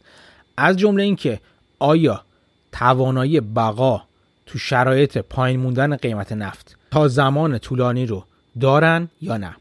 [0.57, 1.41] از جمله اینکه
[1.79, 2.25] آیا
[2.73, 4.03] توانایی بقا
[4.47, 8.25] تو شرایط پایین موندن قیمت نفت تا زمان طولانی رو
[8.61, 9.57] دارن یا نه؟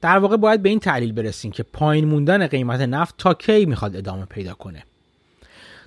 [0.00, 3.96] در واقع باید به این تحلیل برسیم که پایین موندن قیمت نفت تا کی می‌خواد
[3.96, 4.82] ادامه پیدا کنه.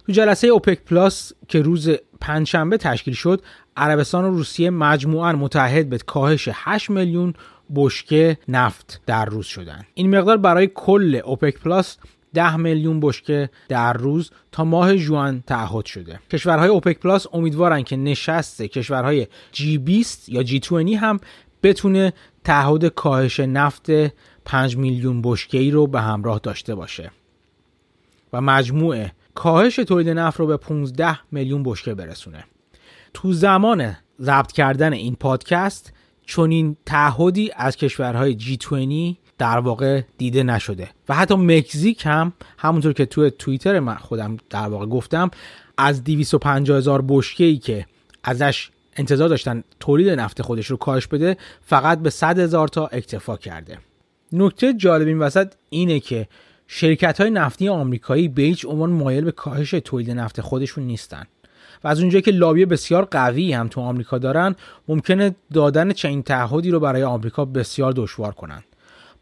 [0.05, 1.89] تو جلسه اوپک plus که روز
[2.21, 3.41] پنجشنبه تشکیل شد
[3.77, 7.33] عربستان و روسیه مجموعا متعهد به کاهش 8 میلیون
[7.75, 11.97] بشکه نفت در روز شدند این مقدار برای کل اوپک plus
[12.33, 16.19] 10 میلیون بشکه در روز تا ماه June تعهد شده.
[16.31, 21.19] کشورهای اوپک plus امیدوارن که نشست کشورهای G 20 یا G 20 هم
[21.63, 23.91] بتونه تعهد کاهش نفت
[24.45, 27.11] 5 میلیون بشکه ای رو به همراه داشته باشه.
[28.33, 29.05] و مجموع
[29.35, 32.43] کاهش تولید نفت رو به 15 میلیون بشکه برسونه.
[33.13, 35.93] تو زمان ضبط کردن این پادکست
[36.31, 40.89] چنین تعهدی از کشورهای جی 20 در واقع دیده نشده.
[41.09, 45.31] و حتی مکزیک هم همونطور که توی توییتر من خودم در واقع گفتم
[45.77, 47.85] از 250 هزار بشکه ای که
[48.23, 53.37] ازش انتظار داشتن تولید نفت خودش رو کاهش بده فقط به 100 هزار تا اکتفا
[53.37, 53.77] کرده.
[54.31, 56.27] نکته جالب این وسط اینه که
[56.67, 61.23] شرکت های نفتی آمریکایی به هیچ عنوان مایل به کاهش تولید نفت خودشون نیستن.
[61.83, 64.55] و از اونجایی که لابی بسیار قوی هم تو آمریکا دارن
[64.87, 68.63] ممکنه دادن چنین تعهدی رو برای آمریکا بسیار دشوار کنند.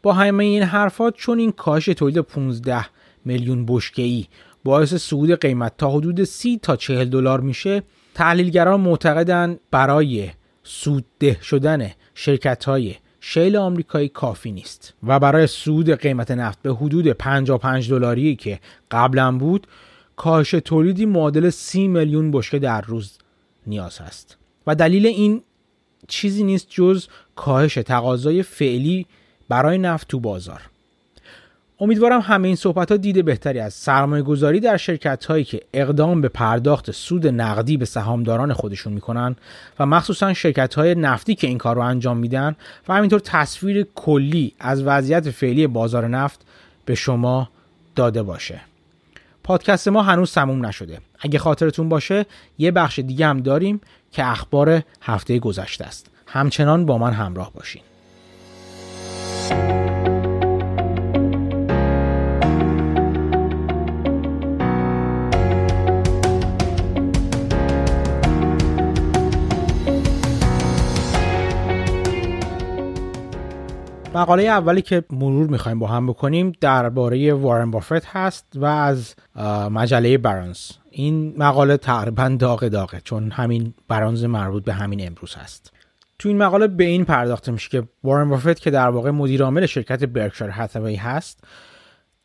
[0.02, 2.86] با همه این حرفات چون این کاهش تولید 15
[3.24, 4.26] میلیون بشکه ای
[4.64, 7.82] باعث صعود قیمت تا حدود 30 تا 40 دلار میشه
[8.14, 10.30] تحلیلگران معتقدن برای
[10.62, 17.08] سودده شدن شرکت های شیل آمریکایی کافی نیست و برای سود قیمت نفت به حدود
[17.08, 19.66] 55 دلاری که قبلا بود
[20.20, 23.18] کاهش تولیدی معادل 30 میلیون بشکه در روز
[23.66, 24.36] نیاز هست.
[24.66, 25.42] و دلیل این
[26.08, 27.06] چیزی نیست جز
[27.36, 29.06] کاهش تقاضای فعلی
[29.48, 30.60] برای نفت تو بازار.
[31.80, 36.20] امیدوارم همه این صحبت ها دیده بهتری از سرمایه گذاری در شرکت هایی که اقدام
[36.20, 39.36] به پرداخت سود نقدی به سهامداران خودشون می‌کنن
[39.78, 42.56] و مخصوصا شرکت های نفتی که این کار رو انجام میدن
[42.88, 46.40] و همینطور تصویر کلی از وضعیت فعلی بازار نفت
[46.84, 47.48] به شما
[47.96, 48.69] داده باشه.
[49.50, 50.98] پادکست ما هنوز تموم نشده.
[51.20, 52.26] اگه خاطرتون باشه
[52.58, 53.80] یه بخش دیگه هم داریم
[54.12, 56.10] که اخبار هفته گذشته است.
[56.26, 57.82] همچنان با من همراه باشین.
[74.14, 79.14] مقاله اولی که مرور می‌خوایم با هم بکنیم درباره وارن بافت هست و از
[79.70, 80.70] مجله برانز.
[80.90, 85.72] این مقاله تقریبا داغ داغه چون همین برانز مربوط به همین امروز هست.
[86.18, 89.66] تو این مقاله به این پرداخته میشه که وارن بافت که در واقع مدیر عامل
[89.66, 91.44] شرکت برکشایر هاتاوی هست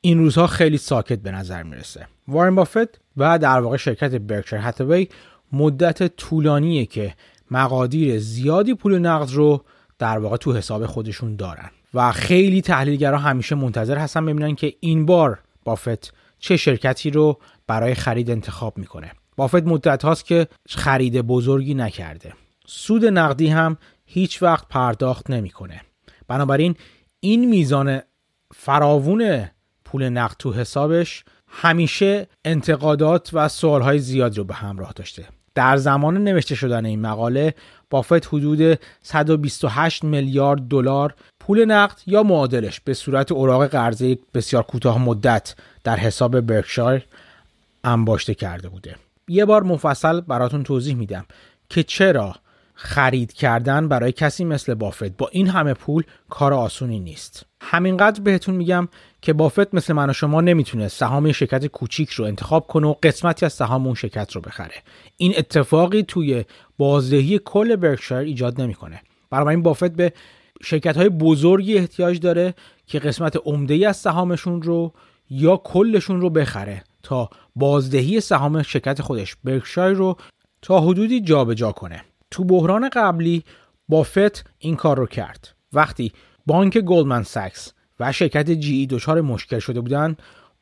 [0.01, 2.07] این روزها خیلی ساکت به نظر می‌رسه.
[2.27, 5.07] وارن بافت و در واقع شرکت برکشایر هاتاوی
[5.51, 7.13] مدت طولانیه که
[7.51, 9.63] مقادیر زیادی پول نقد رو
[9.99, 11.69] در واقع تو حساب خودشون دارن.
[11.93, 17.95] و خیلی تحلیلگرا همیشه منتظر هستن ببینن که این بار بافت چه شرکتی رو برای
[17.95, 19.11] خرید انتخاب می‌کنه.
[19.35, 22.33] بافت مدت هاست که خرید بزرگی نکرده.
[22.67, 25.81] سود نقدی هم هیچ وقت پرداخت نمی‌کنه.
[26.27, 26.75] بنابراین
[27.19, 28.01] این میزان
[28.55, 29.49] فراوون
[29.85, 35.25] پول نقد تو حسابش همیشه انتقادات و سوالهای زیاد رو به همراه داشته.
[35.55, 37.53] در زمان نوشته شدن این مقاله
[37.89, 45.01] بافت حدود 128 میلیارد دلار پول نقد یا معادلش به صورت اوراق قرضه بسیار کوتاه
[45.01, 47.05] مدت در حساب برکشایر
[47.83, 48.95] انباشته کرده بوده.
[49.27, 51.25] یه بار مفصل براتون توضیح میدم
[51.69, 52.35] که چرا
[52.75, 55.17] خرید کردن برای کسی مثل بافت.
[55.17, 57.45] با این همه پول کار آسونی نیست.
[57.61, 58.87] همینقدر بهتون میگم
[59.21, 63.45] که بافت مثل من و شما نمی‌تونه سهام شرکت کوچیک رو انتخاب کنه و قسمتی
[63.45, 64.75] از سهام اون شرکت رو بخره.
[65.17, 66.45] این اتفاقی توی
[66.77, 69.01] بازدهی کل برکشایر ایجاد نمی‌کنه.
[69.29, 70.13] برای این بافت به
[70.63, 72.53] شرکت های بزرگی احتیاج داره
[72.87, 74.93] که قسمت عمده از سهامشون رو
[75.29, 80.17] یا کلشون رو بخره تا بازدهی سهام شرکت خودش برکشایر رو
[80.61, 82.01] تا حدودی جابجا جا کنه.
[82.35, 83.43] تو بحران قبلی
[83.89, 85.55] بافت این کار رو کرد.
[85.73, 86.11] وقتی
[86.45, 90.17] بانک گلدمن ساکس و شرکت جی ای دچار مشکل شده بودن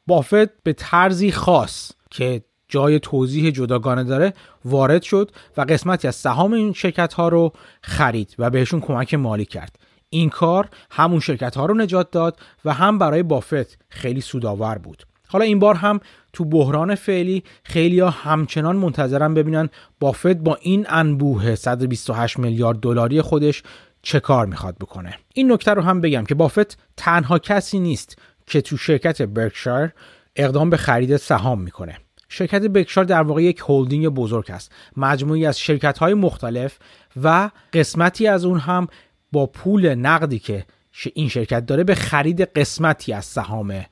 [0.07, 4.33] بافت به طرزی خاص که جای توضیح جداگانه داره
[4.65, 9.45] وارد شد و قسمتی از سهام این شرکت ها رو خرید و بهشون کمک مالی
[9.45, 9.79] کرد.
[10.09, 15.03] این کار همون شرکت ها رو نجات داد و هم برای بافت خیلی سودآور بود.
[15.33, 15.99] حالا این بار هم
[16.33, 19.69] تو بحران فعلی خیلی ها همچنان منتظرن ببینن
[19.99, 23.63] بافت با این انبوه 128 میلیارد دلاری خودش
[24.01, 25.13] چه کار می‌خواد بکنه.
[25.33, 28.17] این نکته رو هم بگم که بافت تنها کسی نیست
[28.47, 29.89] که تو شرکت برکشایر
[30.35, 31.97] اقدام به خرید سهام می‌کنه.
[32.29, 36.79] شرکت برکشایر در واقع یک هلدینگ بزرگ است مجموعی از شرکت های مختلف
[37.23, 38.87] و قسمتی از اون هم
[39.31, 40.65] با پول نقدی که
[41.13, 43.85] این شرکت داره به خرید قسمتی از سهام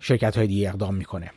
[0.00, 1.30] شرکت های دیگه اقدام می‌کنه.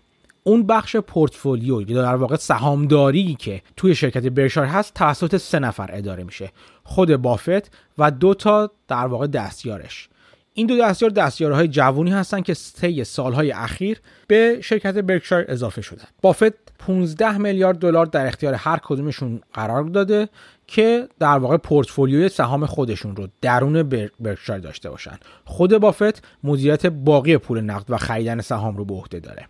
[0.43, 5.89] اون بخش پورتفولیو یا در واقع سهامداری که توی شرکت برشار هست توسط سه نفر
[5.93, 6.51] اداره میشه.
[6.83, 10.09] خود بافت و دو تا در واقع دستیارش.
[10.53, 16.05] این دو دستیار دستیارهای جوونی هستن که طی سالهای اخیر به شرکت برکشایر اضافه شدن.
[16.21, 20.29] بافت 15 میلیارد دلار در اختیار هر کدومشون قرار داده
[20.67, 23.83] که در واقع پورتفولیوی سهام خودشون رو درون
[24.19, 25.17] برکشایر داشته باشن.
[25.45, 29.47] خود بافت مدیریت باقی پول نقد و خریدن سهام رو به عهده داره.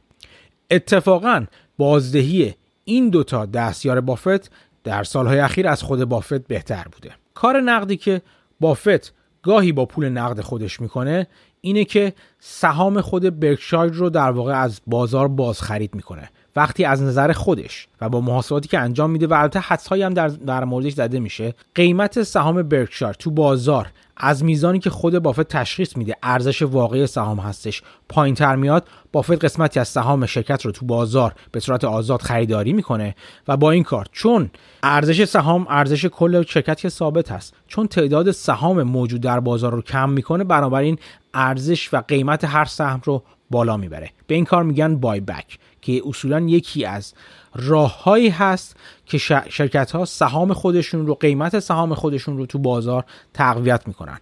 [0.72, 1.46] اتفاقا
[1.78, 4.52] بازدهی این دوتا دستیار بافت
[4.84, 7.12] در سالهای اخیر از خود بافت بهتر بوده.
[7.34, 8.22] کار نقدی که
[8.60, 11.28] بافت گاهی با پول نقد خودش می‌کنه
[11.62, 12.14] اینه که
[12.46, 17.88] سهام خود برکشایر رو در واقع از بازار باز خرید می‌کنه وقتی از نظر خودش
[18.02, 21.54] و با محاسباتی که انجام میده و البته حدسهایی هم در, در موردش زده میشه
[21.76, 27.40] قیمت سهام برکشایر تو بازار از میزانی که خود بافت تشخیص میده ارزش واقعی سهام
[27.40, 32.22] هستش پایین تر میاد بافت قسمتی از سهام شرکت رو تو بازار به صورت آزاد
[32.22, 33.16] خریداری می‌کنه
[33.48, 34.52] و با این کار چون
[34.84, 39.82] ارزش سهام ارزش کل شرکت که ثابت هست چون تعداد سهام موجود در بازار رو
[39.82, 40.98] کم می‌کنه بنابراین
[41.34, 44.10] ارزش و قیمت هر سهم رو بالا می‌بره.
[44.28, 47.14] به این کار میگن بای بک که اصولا یکی از
[47.56, 49.18] راههایی هست که
[49.50, 54.20] شرکت ها سهام خودشون رو قیمت سهام خودشون رو تو بازار تقویت می‌کنن.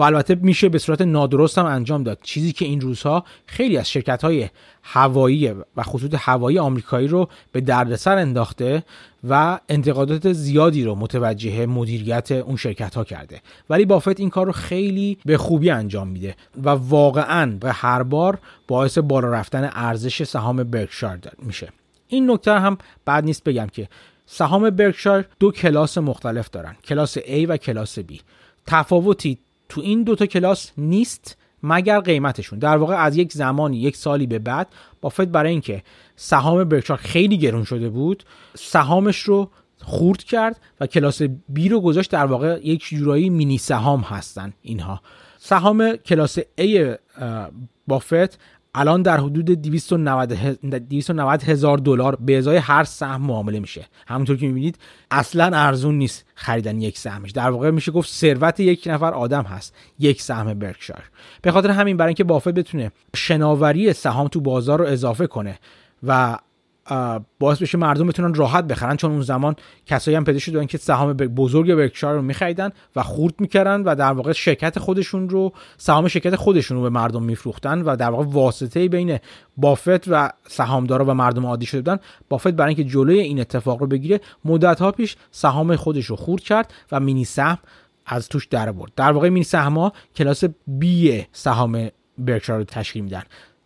[0.00, 2.18] و البته میشه به صورت نادرست هم انجام داد.
[2.22, 4.48] چیزی که این روزها خیلی از شرکت های
[4.82, 8.84] هوایی و خطوط هوایی آمریکایی رو به دردسر انداخته
[9.28, 13.40] و انتقادات زیادی رو متوجه مدیریت اون شرکت ها کرده.
[13.70, 18.38] ولی بافت این کار رو خیلی به خوبی انجام میده و واقعا به هر بار
[18.68, 21.68] باعث بالا رفتن ارزش سهام برکشایر میشه.
[22.08, 23.88] این نکته هم بعد نیست بگم که
[24.26, 28.20] سهام برکشایر دو کلاس مختلف دارن کلاس A و کلاس B.
[28.66, 29.38] تفاوتی
[29.70, 32.58] تو این دوتا کلاس نیست مگر قیمتشون.
[32.58, 34.68] در واقع از یک زمانی یک سالی به بعد
[35.00, 35.82] بافت برای اینکه
[36.16, 39.50] سهام برکشایر خیلی گرون شده بود سهامش رو
[39.82, 42.10] خورد کرد و کلاس B رو گذاشت.
[42.10, 45.00] در واقع یک جورایی مینی سهام هستن اینها.
[45.38, 46.96] سهام کلاس A
[47.86, 48.38] بافت
[48.74, 53.86] الان در حدود 290 هزار دلار به ازای هر سهم معامله میشه.
[54.06, 54.78] همونطور که می‌بینید
[55.10, 57.30] اصلا ارزون نیست خریدن یک سهمش.
[57.30, 61.10] در واقع میشه گفت ثروت یک نفر آدم هست یک سهم برکشایر.
[61.42, 65.58] به خاطر همین برای اینکه بافت بتونه شناوری سهام تو بازار رو اضافه کنه
[66.02, 66.38] و
[67.38, 71.12] باعث بشه مردم بتونن راحت بخرن چون اون زمان کسایی هم پیدا شدن که سهام
[71.12, 76.36] بزرگ برکشایر رو میخریدن و خورد می‌کردن و در واقع شرکت خودشون رو سهام شرکت
[76.36, 79.18] خودشون رو به مردم میفروختن و در واقع واسطه بین
[79.56, 81.98] بافت و سهامدارا و مردم عادی شده بودن.
[82.28, 86.42] بافت برای اینکه جلوی این اتفاق رو بگیره مدت ها پیش سهام خودش رو خورد
[86.42, 87.58] کرد و مینی سهم
[88.06, 93.04] از توش در برد در واقع مینی سهم ها کلاس بی سهام برکشایر رو تشکیل
[93.04, 93.22] میدن.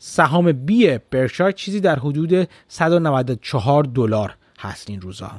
[0.06, 5.30] سهام بی برکشایر چیزی در حدود 194 دلار هست این روزا.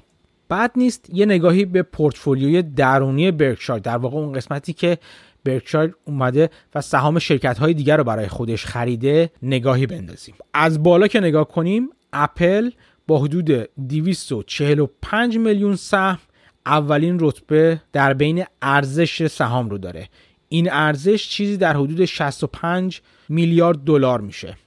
[0.49, 4.97] بعد نیست یه نگاهی به پورتفولیوی درونی برکشایر در واقع اون قسمتی که
[5.43, 10.35] برکشایر اومده و سهام شرکت های دیگر رو برای خودش خریده نگاهی بندازیم.
[10.53, 12.69] از بالا که نگاه کنیم اپل
[13.07, 16.19] با حدود 245 میلیون سهم
[16.65, 20.09] اولین رتبه در بین ارزش سهام رو داره.
[20.49, 24.57] این ارزش چیزی در حدود 65 میلیارد دلار میشه.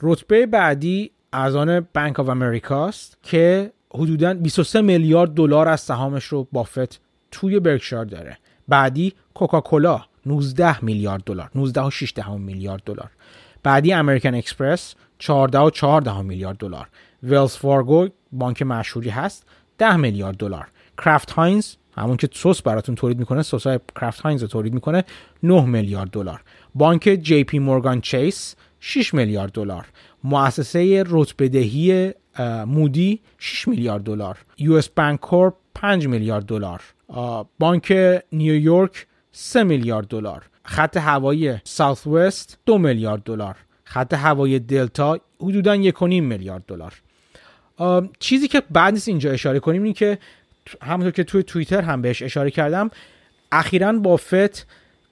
[0.00, 6.24] رتبه بعدی از آن Bank of America ست که حدودا 23 میلیارد دلار از سهامش
[6.24, 8.38] رو بافت توی برکشایر داره.
[8.68, 13.10] بعدی Coca-Cola 19 میلیارد دلار 19 و 6 میلیارد دلار.
[13.62, 16.88] بعدی American Express 14 و 4 میلیارد دلار.
[17.22, 19.46] Wells Fargo بانک مشهوری هست
[19.78, 20.68] 10 میلیارد دلار.
[20.98, 25.04] Kraft Heinz همون که سس براتون تولید می‌کنه سس های Kraft Heinz تولید می‌کنه
[25.42, 26.40] 9 میلیارد دلار.
[26.74, 29.86] بانک JP Morgan Chase 6 میلیارد دلار.
[30.24, 32.12] مؤسسه رتبه‌دهی
[32.66, 34.38] Moody 6 میلیارد دلار.
[34.58, 36.82] US Bancorp 5 میلیارد دلار.
[37.58, 37.92] بانک
[38.32, 40.42] نیویورک 3 میلیارد دلار.
[40.64, 43.56] خط هوایی Southwest 2 میلیارد دلار.
[43.84, 47.02] خط هوایی دلتا حدودا 1.5 میلیارد دلار.
[48.18, 50.18] چیزی که بعد نیست اینجا اشاره کنیم این که
[50.82, 52.90] همونطور که توی توییتر هم بهش اشاره کردم
[53.52, 54.66] اخیرا بافت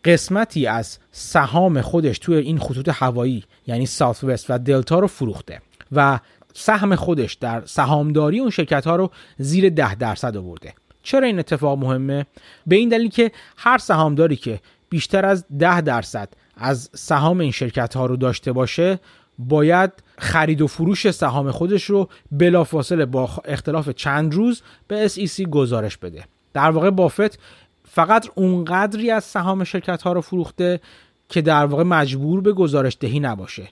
[0.05, 5.63] قسمتی از سهام خودش توی این خطوط هوایی یعنی ساوت وست و دلتا رو فروخته
[5.93, 6.21] و
[6.55, 10.75] سهم خودش در سهامداری اون شرکت ها رو زیر ده درصد آورده.
[11.03, 12.27] چرا این اتفاق مهمه؟
[12.67, 17.97] به این دلیل که هر سهامداری که بیشتر از ده درصد از سهام این شرکت
[17.97, 19.01] ها رو داشته باشه
[19.49, 25.97] باید خرید و فروش سهام خودش رو بلافاصله با اختلاف چند روز به SEC گزارش
[25.97, 26.25] بده.
[26.53, 27.39] در واقع بافت
[27.85, 30.81] فقط اونقدری از سهام شرکت ها رو فروخته
[31.29, 33.69] که در واقع مجبور به گزارش دهی نباشه.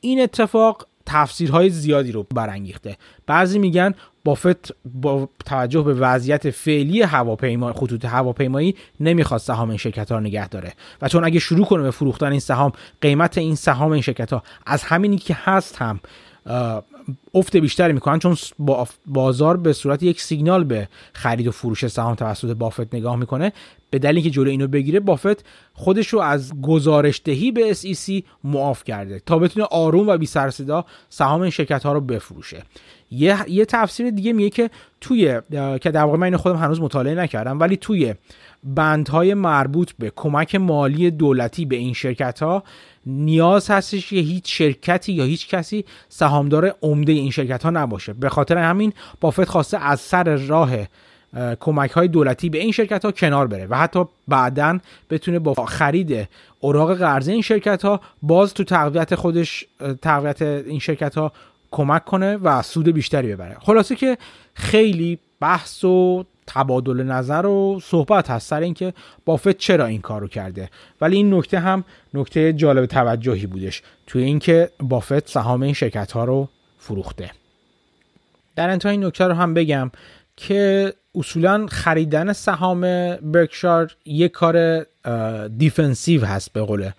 [0.00, 2.96] این اتفاق تفسیرهای زیادی رو برانگیخته.
[3.26, 3.94] بعضی میگن
[4.24, 10.48] بافت با توجه به وضعیت فعلی هواپیما خطوط هواپیمایی نمی‌خواد سهام این شرکت ها نگه
[10.48, 10.72] داره.
[11.02, 14.42] و چون اگه شروع کنه به فروختن این سهام قیمت این سهام این شرکت ها
[14.66, 16.00] از همینی که هست هم
[17.34, 18.36] افت بیشتری می‌کنن چون
[19.06, 23.52] بازار به صورت یک سیگنال به خرید و فروش سهام توسط بافت نگاه می‌کنه.
[23.94, 28.84] به دلیلی که جلو اینو بگیره بافت خودش رو از گزارش دهی به SEC معاف
[28.84, 32.62] کرده تا بتونه آروم و بی سر صدا سهام این شرکت ها رو بفروشه.
[33.10, 34.70] یه, یه تفسیر دیگه میگه که
[35.00, 35.40] توی
[35.80, 38.14] که در واقع من خودم هنوز مطالعه نکردم ولی توی
[38.64, 42.62] بندهای مربوط به کمک مالی دولتی به این شرکت ها
[43.06, 48.12] نیاز هستش که هیچ شرکتی یا هیچ کسی سهامدار عمده این شرکت ها نباشه.
[48.12, 50.70] به خاطر همین بافت خواسته از سر راه
[51.60, 54.78] کمک های دولتی به این شرکت ها کنار بره و حتی بعدا
[55.10, 56.28] بتونه با خرید
[56.60, 59.64] اوراق قرضه این شرکت ها باز تو تقویت خودش
[60.02, 61.32] تقویت این شرکت ها
[61.70, 63.56] کمک کنه و سود بیشتری ببره.
[63.60, 64.18] خلاصه که
[64.54, 70.70] خیلی بحث و تبادل نظر و صحبت هست سر اینکه بافت چرا این کارو کرده.
[71.00, 76.24] ولی این نکته هم نکته جالب توجهی بودش توی اینکه بافت سهام این شرکت ها
[76.24, 77.30] رو فروخته.
[78.56, 79.90] در انتهای این نکته رو هم بگم
[80.36, 82.80] که اصولا خریدن سهام
[83.16, 84.86] برکشار یک کار
[85.48, 86.90] defensive هست به قول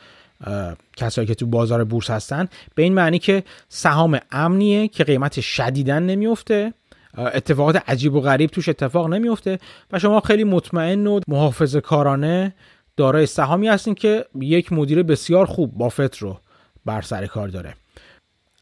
[0.98, 2.48] کسایی که تو بازار بورس هستن.
[2.76, 6.74] به این معنی که سهام امنیه که قیمت شدیداً نمیفته.
[7.18, 9.60] اتفاقات عجیب و غریب توش اتفاق نمیفته
[9.92, 12.54] و شما خیلی مطمئن و محافظه کارانه
[12.98, 16.40] دارای سهامی هستین که یک مدیر بسیار خوب بافت رو
[16.86, 17.74] بر سر کار داره.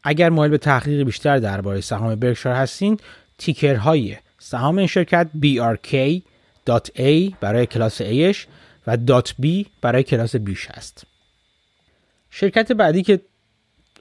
[0.04, 2.98] اگر مایل به تحقیق بیشتر درباره سهام برکشار هستین
[3.38, 4.16] ticker های
[4.46, 8.36] سهام این شرکت BRK.A برای کلاس A ش
[8.86, 8.96] و
[9.42, 11.06] .B برای کلاس بیش هست.
[12.30, 13.20] شرکت بعدی که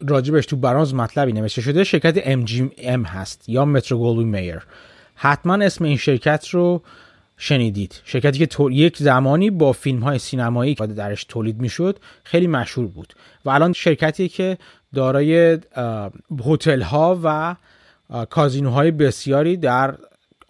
[0.01, 4.59] راجبش تو برانز مطلبی نوشته شده شرکت MGM هست یا مترو گولوی میر.
[5.15, 6.81] حتما اسم این شرکت رو
[7.37, 8.01] شنیدید.
[8.03, 13.13] شرکتی که یک زمانی با فیلم های سینمایی که درش تولید می‌شد خیلی مشهور بود
[13.45, 14.57] و الان شرکتی که
[14.93, 15.59] دارای
[16.45, 17.55] هتل ها و
[18.25, 19.95] کازینوهای بسیاری در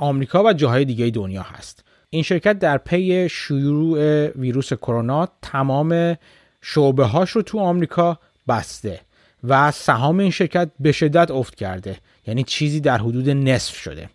[0.04, 1.84] آمریکا و جاهای دیگه دنیا هست.
[2.10, 6.18] این شرکت در پی شیوع ویروس کرونا تمام
[6.62, 9.00] شعبه هاش رو تو آمریکا بسته
[9.44, 11.98] و سهام این شرکت به شدت افت کرده.
[12.28, 14.10] یعنی چیزی در حدود نصف شده.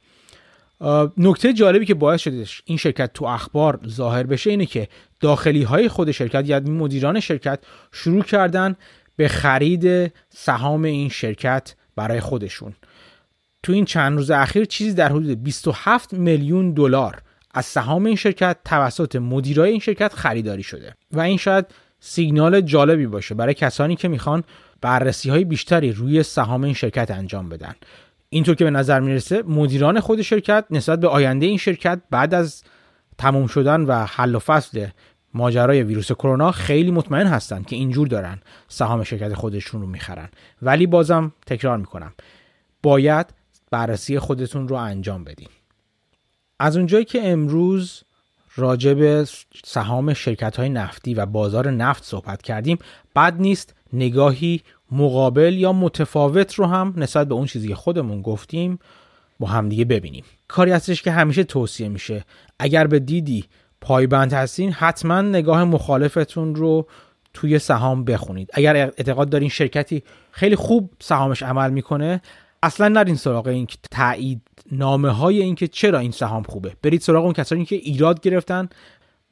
[1.16, 4.88] نکته جالبی که باعث شده این شرکت تو اخبار ظاهر بشه اینه که
[5.20, 7.58] داخلی های خود شرکت یعنی مدیران شرکت
[7.92, 8.76] شروع کردن
[9.16, 12.74] به خرید سهام این شرکت برای خودشون.
[13.62, 17.22] تو این چند روز اخیر چیزی در حدود 27 میلیون دلار
[17.54, 21.66] از سهام این شرکت توسط مدیرای این شرکت خریداری شده و این شاید
[22.00, 24.44] سیگنال جالبی باشه برای کسانی که می‌خوان
[24.80, 27.74] بررسی های بیشتری روی سهام این شرکت انجام بدن.
[28.28, 32.62] اینطور که به نظر می‌رسه مدیران خود شرکت نسبت به آینده این شرکت بعد از
[33.18, 34.86] تموم شدن و حل و فصل
[35.34, 40.28] ماجرای ویروس کرونا خیلی مطمئن هستند که اینجور دارن سهام شرکت خودشون رو می‌خرن.
[40.62, 42.12] ولی بازم تکرار می‌کنم.
[42.82, 43.26] باید
[43.70, 45.48] بررسی خودتون رو انجام بدین.
[46.58, 48.02] از اونجایی که امروز
[48.56, 49.26] راجع به
[49.64, 52.78] سهام شرکت های نفتی و بازار نفت صحبت کردیم
[53.16, 54.62] بد نیست نگاهی
[54.92, 58.78] مقابل یا متفاوت رو هم نسبت به اون چیزی که خودمون گفتیم
[59.40, 60.24] با همدیگه ببینیم.
[60.48, 62.24] کاری هستش که همیشه توصیه میشه.
[62.58, 63.44] اگر به دیدی
[63.80, 66.86] پایبند هستین حتما نگاه مخالفتون رو
[67.34, 68.50] توی سهام بخونید.
[68.52, 72.20] اگر اعتقاد دارین شرکتی خیلی خوب سهامش عمل می‌کنه
[72.62, 74.42] اصلا نرین سراغ این که تایید
[74.72, 76.76] نامه های این که چرا این سهام خوبه.
[76.82, 78.68] برید سراغ اون کسانی که ایراد گرفتن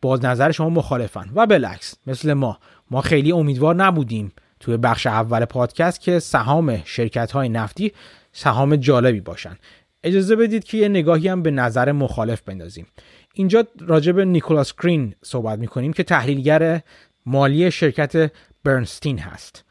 [0.02, 1.30] با نظر شما مخالفن.
[1.34, 2.58] و بالعکس مثل ما.
[2.90, 7.92] ما خیلی امیدوار نبودیم توی بخش اول پادکست که سهام شرکت های نفتی
[8.32, 9.56] سهام جالبی باشن.
[10.04, 12.86] اجازه بدید که یه نگاهی هم به نظر مخالف بندازیم.
[13.34, 16.80] اینجا راجع به نیکولاس کرین صحبت می‌کنیم که تحلیلگر
[17.26, 18.32] مالی شرکت
[18.64, 19.64] برنستین هست.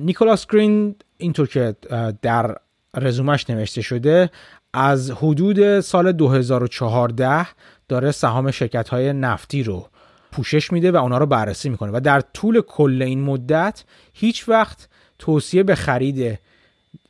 [0.00, 1.76] نیکولاس گرین اینطور که
[2.22, 2.56] در
[2.98, 4.30] رزومش نوشته شده
[4.72, 7.46] از حدود سال 2014
[7.88, 9.88] داره سهام شرکت های نفتی رو
[10.32, 14.88] پوشش میده و اونا رو بررسی می‌کنه و در طول کل این مدت هیچ وقت
[15.18, 16.38] توصیه به خرید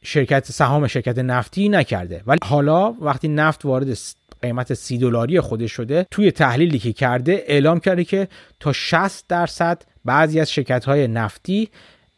[0.03, 2.23] شرکت سهام شرکت نفتی نکرده.
[2.27, 3.99] ولی حالا وقتی نفت وارد
[4.43, 8.29] قیمت سی دلاری خودش شده توی تحلیلی که کرده اعلام کرده که
[8.61, 11.69] تا 60 درصد بعضی از شرکت های نفتی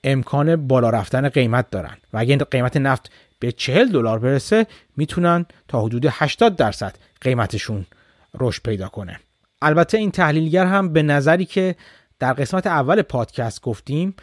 [0.05, 1.97] امکان بالا رفتن قیمت دارن.
[2.13, 3.11] و اگر قیمت نفت
[3.41, 4.67] به 40 دلار برسه
[4.97, 7.87] می‌تونن تا حدود 80 درصد قیمتشون
[8.41, 9.21] رشد پیدا کنه.
[9.63, 11.77] البته این تحلیلگر هم به نظری که
[12.19, 14.15] در قسمت اول پادکست گفتیم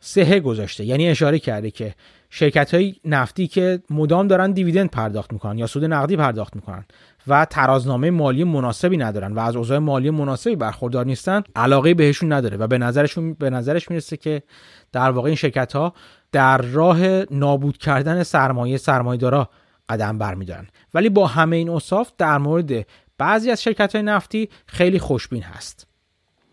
[0.00, 0.84] سهه گذاشته.
[0.84, 1.94] یعنی اشاره کرده که
[2.30, 6.84] شرکت های نفتی که مدام دارن دیویدند پرداخت می‌کنن یا سود نقدی پرداخت می‌کنن
[7.26, 12.56] و ترازنامه مالی مناسبی ندارن و از اوضاع مالی مناسبی برخوردار نیستن علاقه بهشون نداره
[12.56, 14.42] و به نظرشون به نظرش می‌رسه که
[14.92, 15.94] در واقع این شرکت ها
[16.32, 16.98] در راه
[17.30, 19.48] نابود کردن سرمایه سرمایه دارا
[19.88, 20.66] قدم برمیدارن.
[20.94, 22.86] ولی با همه این اصاف در مورد
[23.18, 25.86] بعضی از شرکت های نفتی خیلی خوشبین هست.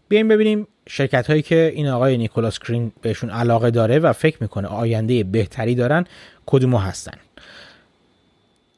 [0.10, 4.68] بیایم ببینیم شرکت هایی که این آقای نیکولاس کرین بهشون علاقه داره و فکر می‌کنه
[4.68, 6.06] آینده بهتری دارن
[6.46, 7.18] کدومو هستن.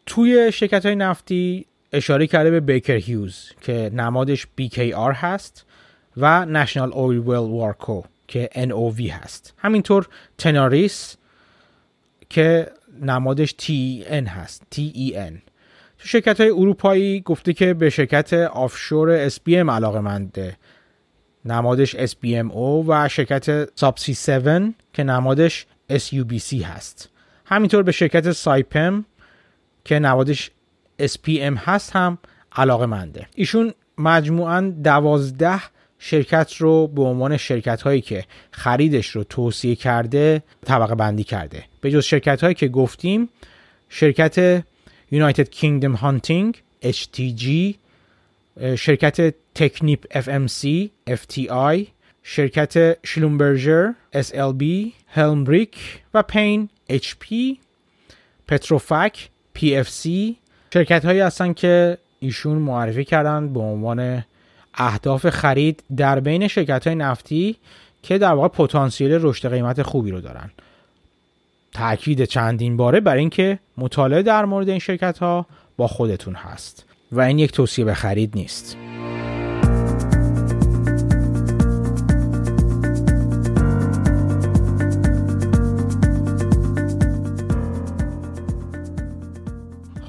[0.06, 5.66] توی شرکت های نفتی اشاره کرده به بیکر هیوز که نمادش BKR هست
[6.18, 9.54] و نشنال اویل ویل وارکو که NOV هست.
[9.58, 10.08] همینطور
[10.38, 11.16] تناریس
[12.30, 12.72] که
[13.02, 14.64] نمادش TEN هست.
[14.76, 15.34] TEN
[15.98, 20.58] تو شرکت های اروپایی گفته که به شرکت آفشور SBM علاقه منده.
[21.46, 27.10] نمادش SBMO و شرکت سابسی 7 که نمادش SUBC هست.
[27.46, 29.06] همینطور به شرکت سایپم
[29.86, 30.52] که نمادش
[31.02, 32.18] SPM هست هم
[32.52, 33.28] علاقه منده.
[33.36, 35.62] ایشون مجموعا دوازده
[36.00, 41.64] شرکت رو به عنوان شرکت هایی که خریدش رو توصیه کرده طبقه بندی کرده.
[41.82, 43.30] به جز شرکت هایی که گفتیم
[43.90, 44.64] شرکت
[45.14, 47.46] United Kingdom Hunting HTG
[48.76, 51.88] شرکت تکنیپ FMC FTI
[52.24, 54.64] شرکت شلومبرجر SLB
[55.08, 57.56] هلمبریک و پین HP
[58.48, 59.30] پتروفک
[59.60, 60.10] PFC
[60.74, 64.24] شرکت هایی هستن که ایشون معرفی کردن به عنوان
[64.78, 67.56] اهداف خرید در بین شرکت های نفتی
[68.04, 70.52] که در واقع پتانسیل رشد قیمت خوبی رو دارن.
[71.72, 75.46] تاکید چندین باره بر اینکه مطالعه در مورد این شرکت ها
[75.78, 78.78] با خودتون هست و این یک توصیه به خرید نیست.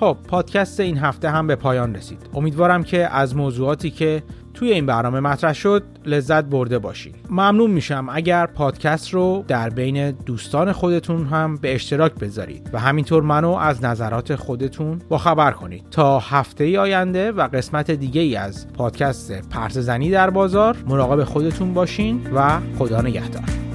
[0.01, 2.19] خب پادکست این هفته هم به پایان رسید.
[2.35, 4.23] امیدوارم که از موضوعاتی که
[4.59, 10.11] توی این برنامه مطرح شد لذت برده باشید ممنون میشم اگر پادکست رو در بین
[10.11, 15.85] دوستان خودتون هم به اشتراک بذارید و همینطور منو از نظرات خودتون با خبر کنید.
[15.91, 21.25] تا هفته ای آینده و قسمت دیگه ای از پادکست پرس زنی در بازار مراقب
[21.25, 23.68] خودتون باشین و خدا نگهدار.